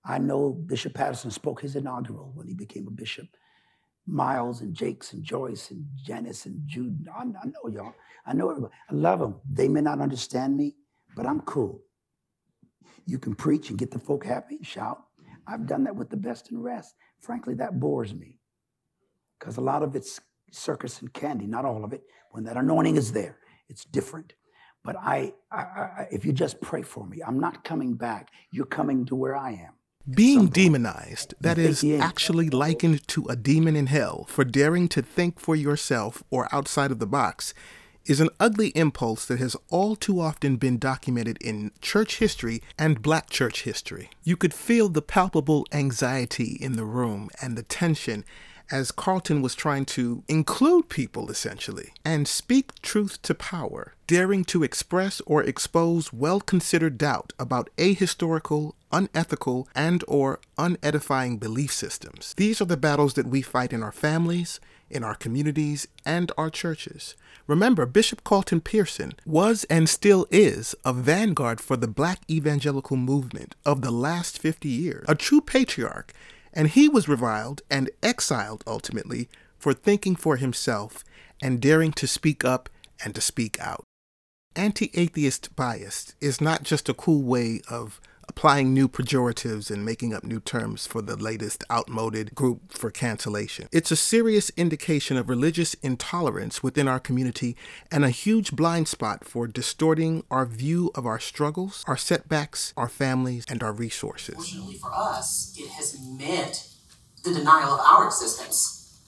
I 0.05 0.19
know 0.19 0.51
Bishop 0.51 0.95
Patterson 0.95 1.31
spoke 1.31 1.61
his 1.61 1.77
inaugural 1.77 2.33
when 2.35 2.49
he 2.49 2.55
became 2.55 2.89
a 2.89 2.91
bishop. 2.91 3.27
Miles 4.07 4.61
and 4.61 4.75
Jakes 4.75 5.13
and 5.13 5.23
Joyce 5.23 5.71
and 5.71 5.87
Janice 6.05 6.47
and 6.47 6.61
Jude. 6.67 7.07
I, 7.15 7.23
I 7.23 7.47
know 7.47 7.69
y'all. 7.71 7.95
I 8.27 8.35
know 8.35 8.51
everybody. 8.51 8.75
I 8.91 8.95
love 8.95 9.21
them. 9.21 9.41
They 9.51 9.69
may 9.69 9.81
not 9.81 10.01
understand 10.01 10.57
me, 10.57 10.77
but 11.17 11.27
I'm 11.27 11.41
cool. 11.43 11.83
You 13.07 13.19
can 13.19 13.35
preach 13.35 13.71
and 13.71 13.79
get 13.79 13.91
the 13.91 13.99
folk 13.99 14.25
happy 14.25 14.57
and 14.57 14.67
shout. 14.67 15.03
I've 15.47 15.67
done 15.67 15.85
that 15.85 15.97
with 15.97 16.11
the 16.11 16.17
best 16.17 16.51
and 16.51 16.63
rest. 16.63 16.95
Frankly, 17.21 17.55
that 17.55 17.81
bores 17.81 18.15
me 18.15 18.39
because 19.39 19.57
a 19.57 19.61
lot 19.61 19.83
of 19.83 19.97
it's 19.97 20.21
circus 20.51 21.01
and 21.01 21.13
candy, 21.13 21.47
not 21.47 21.65
all 21.65 21.85
of 21.85 21.93
it. 21.93 22.03
When 22.31 22.45
that 22.45 22.57
anointing 22.57 22.97
is 22.97 23.13
there, 23.13 23.39
it's 23.69 23.85
different. 23.85 24.35
But 24.85 24.97
I, 24.97 25.33
I, 25.51 25.61
I 25.61 26.07
if 26.11 26.25
you 26.25 26.33
just 26.33 26.61
pray 26.61 26.83
for 26.83 27.07
me, 27.07 27.23
I'm 27.27 27.39
not 27.39 27.65
coming 27.65 27.95
back. 27.95 28.31
You're 28.51 28.67
coming 28.67 29.05
to 29.07 29.15
where 29.17 29.37
I 29.37 29.53
am. 29.53 29.75
Being 30.11 30.49
demonized, 30.49 31.35
that 31.41 31.59
is 31.59 31.85
actually 31.85 32.51
likened 32.51 33.07
to 33.09 33.25
a 33.27 33.37
demon 33.37 33.77
in 33.77 33.87
hell 33.87 34.25
for 34.29 34.45
daring 34.45 34.89
to 34.89 35.03
think 35.03 35.39
for 35.39 35.55
yourself 35.55 36.25
or 36.29 36.53
outside 36.53 36.91
of 36.91 36.99
the 36.99 37.07
box, 37.07 37.55
is 38.05 38.21
an 38.21 38.29
ugly 38.41 38.69
impulse 38.71 39.25
that 39.27 39.39
has 39.39 39.57
all 39.71 39.95
too 39.95 40.21
often 40.21 40.57
been 40.57 40.77
documented 40.77 41.39
in 41.41 41.71
church 41.81 42.19
history 42.19 42.61
and 42.77 43.01
black 43.01 43.31
church 43.31 43.63
history. 43.63 44.11
You 44.25 44.37
could 44.37 44.53
feel 44.53 44.89
the 44.89 45.03
palpable 45.03 45.67
anxiety 45.71 46.59
in 46.61 46.73
the 46.73 46.85
room 46.85 47.31
and 47.41 47.57
the 47.57 47.63
tension 47.63 48.25
as 48.73 48.91
Carlton 48.91 49.43
was 49.43 49.55
trying 49.55 49.85
to 49.85 50.25
include 50.27 50.89
people 50.89 51.31
essentially 51.31 51.93
and 52.05 52.27
speak 52.27 52.81
truth 52.81 53.21
to 53.23 53.35
power, 53.35 53.95
daring 54.07 54.45
to 54.47 54.65
express 54.65 55.21
or 55.27 55.45
expose 55.45 56.13
well-considered 56.13 56.97
doubt 56.97 57.35
about 57.39 57.71
ahistorical, 57.77 58.73
unethical, 58.91 59.69
and 59.75 60.03
or 60.09 60.41
unedifying 60.59 61.39
belief 61.39 61.73
systems. 61.73 62.33
These 62.37 62.61
are 62.63 62.65
the 62.65 62.77
battles 62.77 63.15
that 63.15 63.27
we 63.27 63.43
fight 63.43 63.73
in 63.73 63.83
our 63.83 63.93
families, 63.93 64.59
in 64.91 65.05
our 65.05 65.15
communities, 65.15 65.87
and 66.05 66.33
our 66.37 66.51
churches. 66.51 67.15
Remember, 67.47 67.87
Bishop 67.87 68.25
Carlton 68.25 68.61
Pearson 68.61 69.15
was 69.27 69.65
and 69.65 69.89
still 69.89 70.27
is 70.31 70.75
a 70.85 70.93
vanguard 70.93 71.61
for 71.61 71.77
the 71.77 71.89
black 71.89 72.21
evangelical 72.31 72.97
movement 72.97 73.55
of 73.67 73.83
the 73.83 73.91
last 73.91 74.39
50 74.39 74.69
years, 74.69 75.05
a 75.09 75.15
true 75.15 75.41
patriarch, 75.41 76.13
and 76.53 76.69
he 76.69 76.89
was 76.89 77.09
reviled 77.09 77.63
and 77.71 77.91
exiled 78.03 78.63
ultimately 78.67 79.29
for 79.59 79.73
thinking 79.73 80.17
for 80.17 80.37
himself 80.37 81.05
and 81.43 81.61
daring 81.61 81.93
to 81.93 82.07
speak 82.07 82.45
up 82.45 82.69
and 83.05 83.15
to 83.15 83.21
speak 83.21 83.59
out. 83.61 83.85
Anti 84.55 84.91
atheist 84.95 85.55
bias 85.57 86.15
is 86.21 86.41
not 86.41 86.63
just 86.63 86.89
a 86.89 86.95
cool 86.95 87.23
way 87.23 87.63
of 87.69 88.01
applying 88.43 88.75
new 88.75 88.89
pejoratives 88.89 89.71
and 89.71 89.85
making 89.85 90.13
up 90.13 90.25
new 90.25 90.41
terms 90.41 90.85
for 90.85 91.01
the 91.01 91.15
latest 91.15 91.63
outmoded 91.71 92.35
group 92.35 92.73
for 92.73 92.91
cancellation. 92.91 93.69
It's 93.71 93.93
a 93.93 93.97
serious 93.97 94.51
indication 94.57 95.17
of 95.17 95.29
religious 95.29 95.75
intolerance 95.75 96.61
within 96.61 96.89
our 96.89 96.99
community 96.99 97.57
and 97.89 98.05
a 98.05 98.11
huge 98.11 98.51
blind 98.51 98.89
spot 98.89 99.25
for 99.25 99.47
distorting 99.47 100.25
our 100.29 100.45
view 100.45 100.91
of 100.97 101.07
our 101.07 101.21
struggles, 101.21 101.85
our 101.87 101.97
setbacks, 101.97 102.75
our 102.77 102.89
families, 102.89 103.45
and 103.49 103.63
our 103.63 103.73
resources. 103.73 104.35
Fortunately 104.35 104.75
for 104.75 104.93
us, 104.93 105.55
it 105.57 105.71
has 105.71 106.01
meant 106.05 106.67
the 107.23 107.33
denial 107.33 107.75
of 107.75 107.81
our 107.87 108.07
existence 108.07 108.99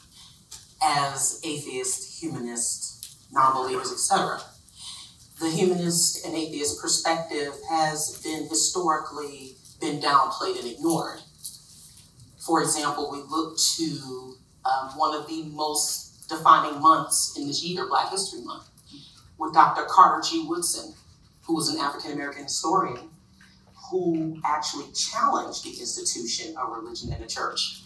as 0.80 1.40
atheists, 1.42 2.22
humanists, 2.22 3.16
non 3.32 3.52
believers, 3.52 3.90
etc 3.90 4.40
the 5.44 5.50
humanist 5.50 6.24
and 6.24 6.34
atheist 6.34 6.80
perspective 6.80 7.52
has 7.68 8.18
been 8.24 8.48
historically 8.48 9.56
been 9.78 10.00
downplayed 10.00 10.58
and 10.58 10.66
ignored. 10.66 11.20
For 12.38 12.62
example, 12.62 13.10
we 13.12 13.18
look 13.18 13.58
to 13.76 14.36
um, 14.64 14.96
one 14.96 15.14
of 15.14 15.26
the 15.28 15.42
most 15.52 16.28
defining 16.30 16.80
months 16.80 17.36
in 17.36 17.46
this 17.46 17.62
year, 17.62 17.86
Black 17.86 18.10
History 18.10 18.40
Month, 18.40 18.70
with 19.38 19.52
Dr. 19.52 19.84
Carter 19.86 20.26
G. 20.26 20.46
Woodson, 20.48 20.94
who 21.42 21.54
was 21.54 21.68
an 21.68 21.78
African 21.78 22.12
American 22.12 22.44
historian 22.44 23.10
who 23.90 24.40
actually 24.46 24.90
challenged 24.92 25.64
the 25.64 25.78
institution 25.78 26.56
of 26.56 26.70
religion 26.70 27.12
and 27.12 27.22
the 27.22 27.28
church. 27.28 27.82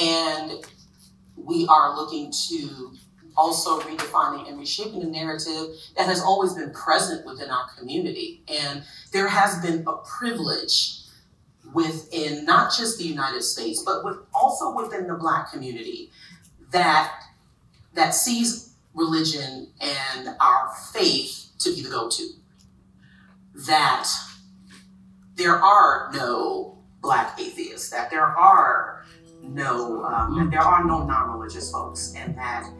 And 0.00 0.64
we 1.36 1.66
are 1.66 1.96
looking 1.96 2.32
to 2.50 2.92
also 3.36 3.80
redefining 3.80 4.48
and 4.48 4.58
reshaping 4.58 5.00
the 5.00 5.06
narrative 5.06 5.74
that 5.96 6.06
has 6.06 6.20
always 6.20 6.54
been 6.54 6.72
present 6.72 7.26
within 7.26 7.50
our 7.50 7.68
community. 7.78 8.42
And 8.48 8.82
there 9.12 9.28
has 9.28 9.60
been 9.60 9.84
a 9.86 9.96
privilege 10.18 10.98
within 11.72 12.44
not 12.44 12.72
just 12.76 12.98
the 12.98 13.04
United 13.04 13.42
States, 13.42 13.82
but 13.84 14.04
with 14.04 14.18
also 14.34 14.74
within 14.74 15.06
the 15.06 15.14
Black 15.14 15.50
community 15.50 16.10
that 16.70 17.12
that 17.94 18.14
sees 18.14 18.74
religion 18.94 19.68
and 19.80 20.30
our 20.40 20.72
faith 20.92 21.50
to 21.58 21.74
be 21.74 21.82
the 21.82 21.90
go-to. 21.90 22.28
That 23.54 24.08
there 25.36 25.56
are 25.56 26.10
no 26.14 26.78
Black 27.00 27.38
atheists, 27.38 27.90
that 27.90 28.10
there 28.10 28.26
are 28.26 29.04
no 29.42 30.04
um, 30.04 30.38
that 30.38 30.50
there 30.50 30.60
are 30.60 30.84
no 30.84 31.04
non-religious 31.04 31.70
folks, 31.70 32.14
and 32.16 32.36
that 32.36 32.70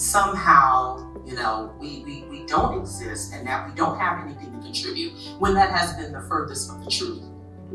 somehow, 0.00 0.96
you 1.26 1.34
know, 1.34 1.74
we, 1.78 2.02
we, 2.06 2.24
we 2.30 2.46
don't 2.46 2.78
exist 2.78 3.34
and 3.34 3.46
that 3.46 3.68
we 3.68 3.74
don't 3.74 3.98
have 3.98 4.24
anything 4.24 4.50
to 4.52 4.58
contribute 4.60 5.12
when 5.38 5.52
that 5.54 5.70
has 5.70 5.92
been 5.94 6.10
the 6.12 6.22
furthest 6.22 6.70
from 6.70 6.82
the 6.82 6.90
truth. 6.90 7.22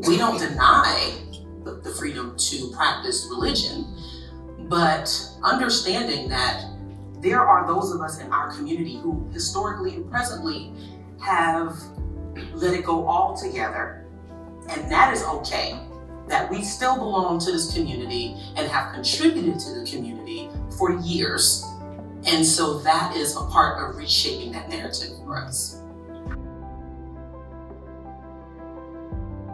We 0.08 0.18
don't 0.18 0.38
deny 0.38 1.18
the, 1.62 1.80
the 1.82 1.90
freedom 1.90 2.36
to 2.36 2.70
practice 2.74 3.28
religion, 3.30 3.86
but 4.68 5.08
understanding 5.44 6.28
that 6.28 6.64
there 7.20 7.46
are 7.46 7.64
those 7.66 7.92
of 7.92 8.00
us 8.00 8.20
in 8.20 8.32
our 8.32 8.52
community 8.54 8.98
who 8.98 9.28
historically 9.32 9.94
and 9.94 10.10
presently 10.10 10.72
have 11.22 11.78
let 12.54 12.74
it 12.74 12.84
go 12.84 13.06
all 13.06 13.36
together, 13.36 14.04
and 14.68 14.90
that 14.90 15.14
is 15.14 15.22
okay. 15.22 15.78
That 16.28 16.50
we 16.50 16.62
still 16.62 16.96
belong 16.96 17.38
to 17.38 17.52
this 17.52 17.72
community 17.72 18.36
and 18.56 18.68
have 18.68 18.92
contributed 18.92 19.60
to 19.60 19.80
the 19.80 19.86
community 19.88 20.50
for 20.76 20.92
years 21.00 21.64
and 22.26 22.44
so 22.44 22.78
that 22.80 23.16
is 23.16 23.36
a 23.36 23.44
part 23.44 23.88
of 23.88 23.96
reshaping 23.96 24.52
that 24.52 24.68
narrative 24.68 25.16
for 25.24 25.38
us. 25.38 25.80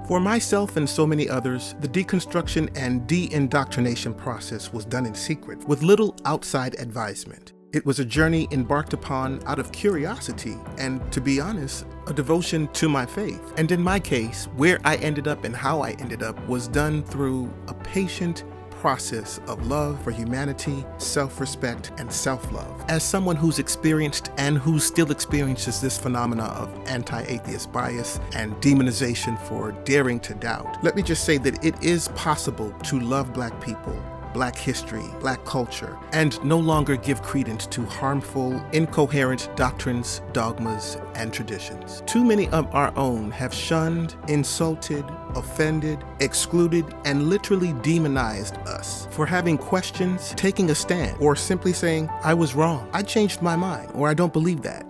For 0.08 0.20
myself 0.20 0.76
and 0.76 0.88
so 0.88 1.06
many 1.06 1.28
others, 1.28 1.74
the 1.80 1.88
deconstruction 1.88 2.70
and 2.76 3.06
de 3.06 3.32
indoctrination 3.32 4.12
process 4.12 4.72
was 4.72 4.84
done 4.84 5.06
in 5.06 5.14
secret, 5.14 5.66
with 5.68 5.82
little 5.82 6.16
outside 6.24 6.78
advisement. 6.80 7.52
It 7.72 7.86
was 7.86 8.00
a 8.00 8.04
journey 8.04 8.48
embarked 8.50 8.92
upon 8.92 9.40
out 9.46 9.58
of 9.58 9.72
curiosity 9.72 10.58
and, 10.76 11.10
to 11.12 11.22
be 11.22 11.40
honest, 11.40 11.86
a 12.06 12.12
devotion 12.12 12.68
to 12.74 12.88
my 12.88 13.06
faith. 13.06 13.54
And 13.56 13.72
in 13.72 13.82
my 13.82 13.98
case, 13.98 14.44
where 14.56 14.78
I 14.84 14.96
ended 14.96 15.28
up 15.28 15.44
and 15.44 15.56
how 15.56 15.80
I 15.80 15.92
ended 15.92 16.22
up 16.22 16.38
was 16.46 16.68
done 16.68 17.02
through 17.02 17.50
a 17.68 17.74
patient 17.74 18.44
process 18.82 19.38
of 19.46 19.64
love 19.68 20.02
for 20.02 20.10
humanity, 20.10 20.84
self 20.98 21.38
respect, 21.38 21.92
and 21.98 22.12
self 22.12 22.50
love. 22.50 22.84
As 22.88 23.04
someone 23.04 23.36
who's 23.36 23.60
experienced 23.60 24.32
and 24.38 24.58
who 24.58 24.80
still 24.80 25.12
experiences 25.12 25.80
this 25.80 25.96
phenomena 25.96 26.46
of 26.46 26.68
anti 26.88 27.22
atheist 27.22 27.70
bias 27.70 28.18
and 28.34 28.54
demonization 28.56 29.38
for 29.46 29.70
daring 29.84 30.18
to 30.20 30.34
doubt, 30.34 30.82
let 30.82 30.96
me 30.96 31.02
just 31.02 31.22
say 31.22 31.38
that 31.38 31.64
it 31.64 31.80
is 31.80 32.08
possible 32.08 32.72
to 32.90 32.98
love 32.98 33.32
Black 33.32 33.58
people 33.60 33.96
black 34.32 34.56
history, 34.56 35.04
black 35.20 35.44
culture, 35.44 35.98
and 36.12 36.42
no 36.44 36.58
longer 36.58 36.96
give 36.96 37.22
credence 37.22 37.66
to 37.66 37.84
harmful, 37.84 38.62
incoherent 38.72 39.48
doctrines, 39.56 40.22
dogmas, 40.32 40.96
and 41.14 41.32
traditions. 41.32 42.02
Too 42.06 42.24
many 42.24 42.48
of 42.48 42.72
our 42.74 42.96
own 42.96 43.30
have 43.30 43.52
shunned, 43.52 44.16
insulted, 44.28 45.04
offended, 45.34 46.04
excluded, 46.20 46.84
and 47.04 47.28
literally 47.28 47.72
demonized 47.82 48.56
us 48.66 49.08
for 49.10 49.26
having 49.26 49.58
questions, 49.58 50.34
taking 50.36 50.70
a 50.70 50.74
stand, 50.74 51.16
or 51.20 51.36
simply 51.36 51.72
saying, 51.72 52.08
I 52.22 52.34
was 52.34 52.54
wrong, 52.54 52.88
I 52.92 53.02
changed 53.02 53.42
my 53.42 53.56
mind, 53.56 53.90
or 53.94 54.08
I 54.08 54.14
don't 54.14 54.32
believe 54.32 54.62
that. 54.62 54.86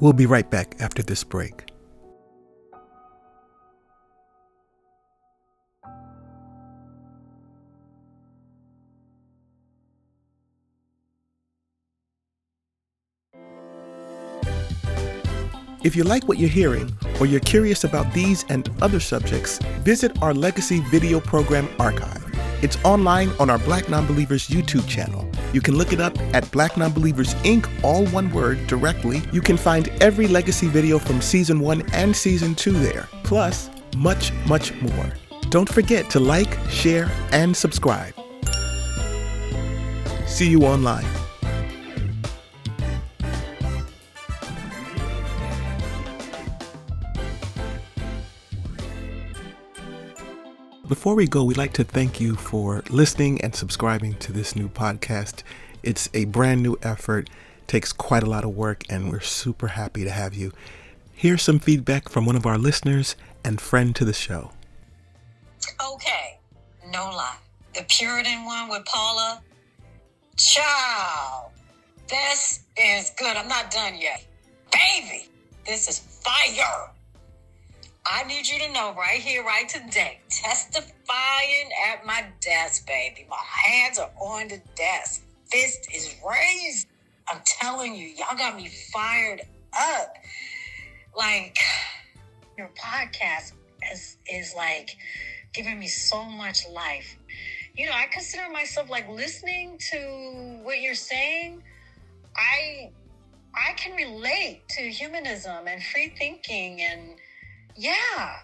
We'll 0.00 0.12
be 0.12 0.26
right 0.26 0.48
back 0.48 0.76
after 0.78 1.02
this 1.02 1.24
break. 1.24 1.67
If 15.84 15.94
you 15.94 16.02
like 16.02 16.26
what 16.26 16.38
you're 16.38 16.48
hearing, 16.48 16.92
or 17.20 17.26
you're 17.26 17.38
curious 17.38 17.84
about 17.84 18.12
these 18.12 18.44
and 18.48 18.68
other 18.82 18.98
subjects, 18.98 19.58
visit 19.84 20.20
our 20.20 20.34
Legacy 20.34 20.80
Video 20.90 21.20
Program 21.20 21.68
Archive. 21.78 22.24
It's 22.62 22.76
online 22.84 23.30
on 23.38 23.48
our 23.48 23.58
Black 23.58 23.84
Nonbelievers 23.84 24.50
YouTube 24.50 24.88
channel. 24.88 25.30
You 25.52 25.60
can 25.60 25.76
look 25.76 25.92
it 25.92 26.00
up 26.00 26.18
at 26.34 26.50
Black 26.50 26.72
Nonbelievers 26.72 27.32
Inc., 27.44 27.68
all 27.84 28.04
one 28.06 28.32
word, 28.32 28.66
directly. 28.66 29.22
You 29.32 29.40
can 29.40 29.56
find 29.56 29.88
every 30.02 30.26
Legacy 30.26 30.66
video 30.66 30.98
from 30.98 31.20
Season 31.20 31.60
1 31.60 31.82
and 31.92 32.14
Season 32.14 32.56
2 32.56 32.72
there, 32.72 33.08
plus 33.22 33.70
much, 33.96 34.32
much 34.48 34.74
more. 34.82 35.12
Don't 35.48 35.68
forget 35.68 36.10
to 36.10 36.18
like, 36.18 36.58
share, 36.68 37.08
and 37.30 37.56
subscribe. 37.56 38.14
See 40.26 40.50
you 40.50 40.64
online. 40.64 41.06
Before 50.88 51.14
we 51.14 51.26
go, 51.26 51.44
we'd 51.44 51.58
like 51.58 51.74
to 51.74 51.84
thank 51.84 52.18
you 52.18 52.34
for 52.34 52.82
listening 52.88 53.42
and 53.42 53.54
subscribing 53.54 54.14
to 54.20 54.32
this 54.32 54.56
new 54.56 54.70
podcast. 54.70 55.42
It's 55.82 56.08
a 56.14 56.24
brand 56.24 56.62
new 56.62 56.78
effort, 56.82 57.28
takes 57.66 57.92
quite 57.92 58.22
a 58.22 58.30
lot 58.30 58.42
of 58.42 58.56
work, 58.56 58.84
and 58.88 59.10
we're 59.10 59.20
super 59.20 59.66
happy 59.66 60.02
to 60.04 60.10
have 60.10 60.32
you. 60.32 60.50
Here's 61.12 61.42
some 61.42 61.58
feedback 61.58 62.08
from 62.08 62.24
one 62.24 62.36
of 62.36 62.46
our 62.46 62.56
listeners 62.56 63.16
and 63.44 63.60
friend 63.60 63.94
to 63.96 64.06
the 64.06 64.14
show. 64.14 64.52
Okay, 65.92 66.38
no 66.90 67.10
lie. 67.10 67.36
The 67.74 67.84
Puritan 67.86 68.46
one 68.46 68.70
with 68.70 68.86
Paula, 68.86 69.42
child, 70.38 71.50
this 72.08 72.60
is 72.78 73.12
good. 73.18 73.36
I'm 73.36 73.46
not 73.46 73.70
done 73.70 73.94
yet. 74.00 74.24
Baby, 74.72 75.28
this 75.66 75.86
is 75.86 75.98
fire. 75.98 76.92
I 78.10 78.24
need 78.24 78.48
you 78.48 78.58
to 78.60 78.72
know 78.72 78.94
right 78.94 79.20
here, 79.20 79.44
right 79.44 79.68
today, 79.68 80.20
testifying 80.30 81.68
at 81.90 82.06
my 82.06 82.24
desk, 82.40 82.86
baby. 82.86 83.26
My 83.28 83.36
hands 83.36 83.98
are 83.98 84.10
on 84.18 84.48
the 84.48 84.62
desk. 84.74 85.24
Fist 85.50 85.88
is 85.94 86.16
raised. 86.26 86.88
I'm 87.30 87.42
telling 87.44 87.94
you, 87.94 88.06
y'all 88.08 88.36
got 88.38 88.56
me 88.56 88.70
fired 88.94 89.42
up. 89.78 90.14
Like, 91.14 91.58
your 92.56 92.70
podcast 92.78 93.52
is, 93.92 94.16
is 94.32 94.54
like 94.56 94.96
giving 95.52 95.78
me 95.78 95.86
so 95.86 96.24
much 96.24 96.66
life. 96.70 97.18
You 97.76 97.86
know, 97.86 97.92
I 97.92 98.06
consider 98.10 98.50
myself 98.50 98.88
like 98.88 99.06
listening 99.10 99.76
to 99.90 100.60
what 100.62 100.80
you're 100.80 100.94
saying. 100.94 101.62
I 102.34 102.90
I 103.54 103.72
can 103.74 103.96
relate 103.96 104.62
to 104.70 104.82
humanism 104.82 105.66
and 105.66 105.82
free 105.82 106.14
thinking 106.16 106.80
and 106.82 107.16
yeah. 107.78 108.36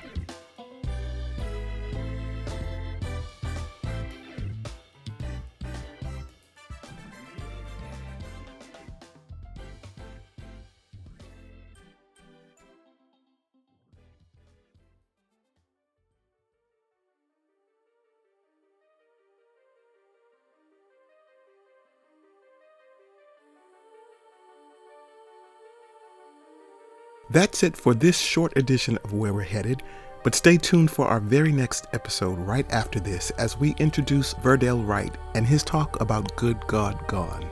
That's 27.34 27.64
it 27.64 27.76
for 27.76 27.94
this 27.94 28.16
short 28.16 28.56
edition 28.56 28.96
of 29.02 29.12
Where 29.12 29.34
We're 29.34 29.42
Headed, 29.42 29.82
but 30.22 30.36
stay 30.36 30.56
tuned 30.56 30.92
for 30.92 31.08
our 31.08 31.18
very 31.18 31.50
next 31.50 31.88
episode 31.92 32.38
right 32.38 32.64
after 32.70 33.00
this 33.00 33.30
as 33.32 33.58
we 33.58 33.74
introduce 33.78 34.34
Verdell 34.34 34.86
Wright 34.86 35.12
and 35.34 35.44
his 35.44 35.64
talk 35.64 36.00
about 36.00 36.36
Good 36.36 36.64
God 36.68 36.96
Gone. 37.08 37.44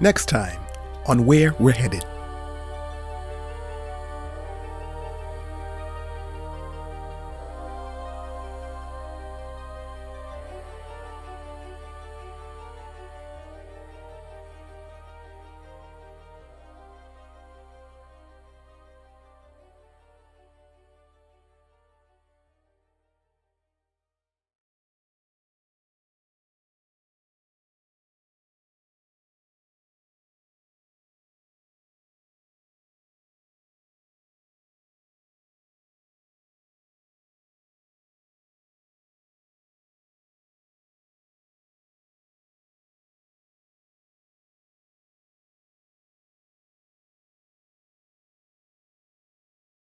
Next 0.00 0.30
time 0.30 0.58
on 1.04 1.26
Where 1.26 1.54
We're 1.58 1.72
Headed. 1.72 2.06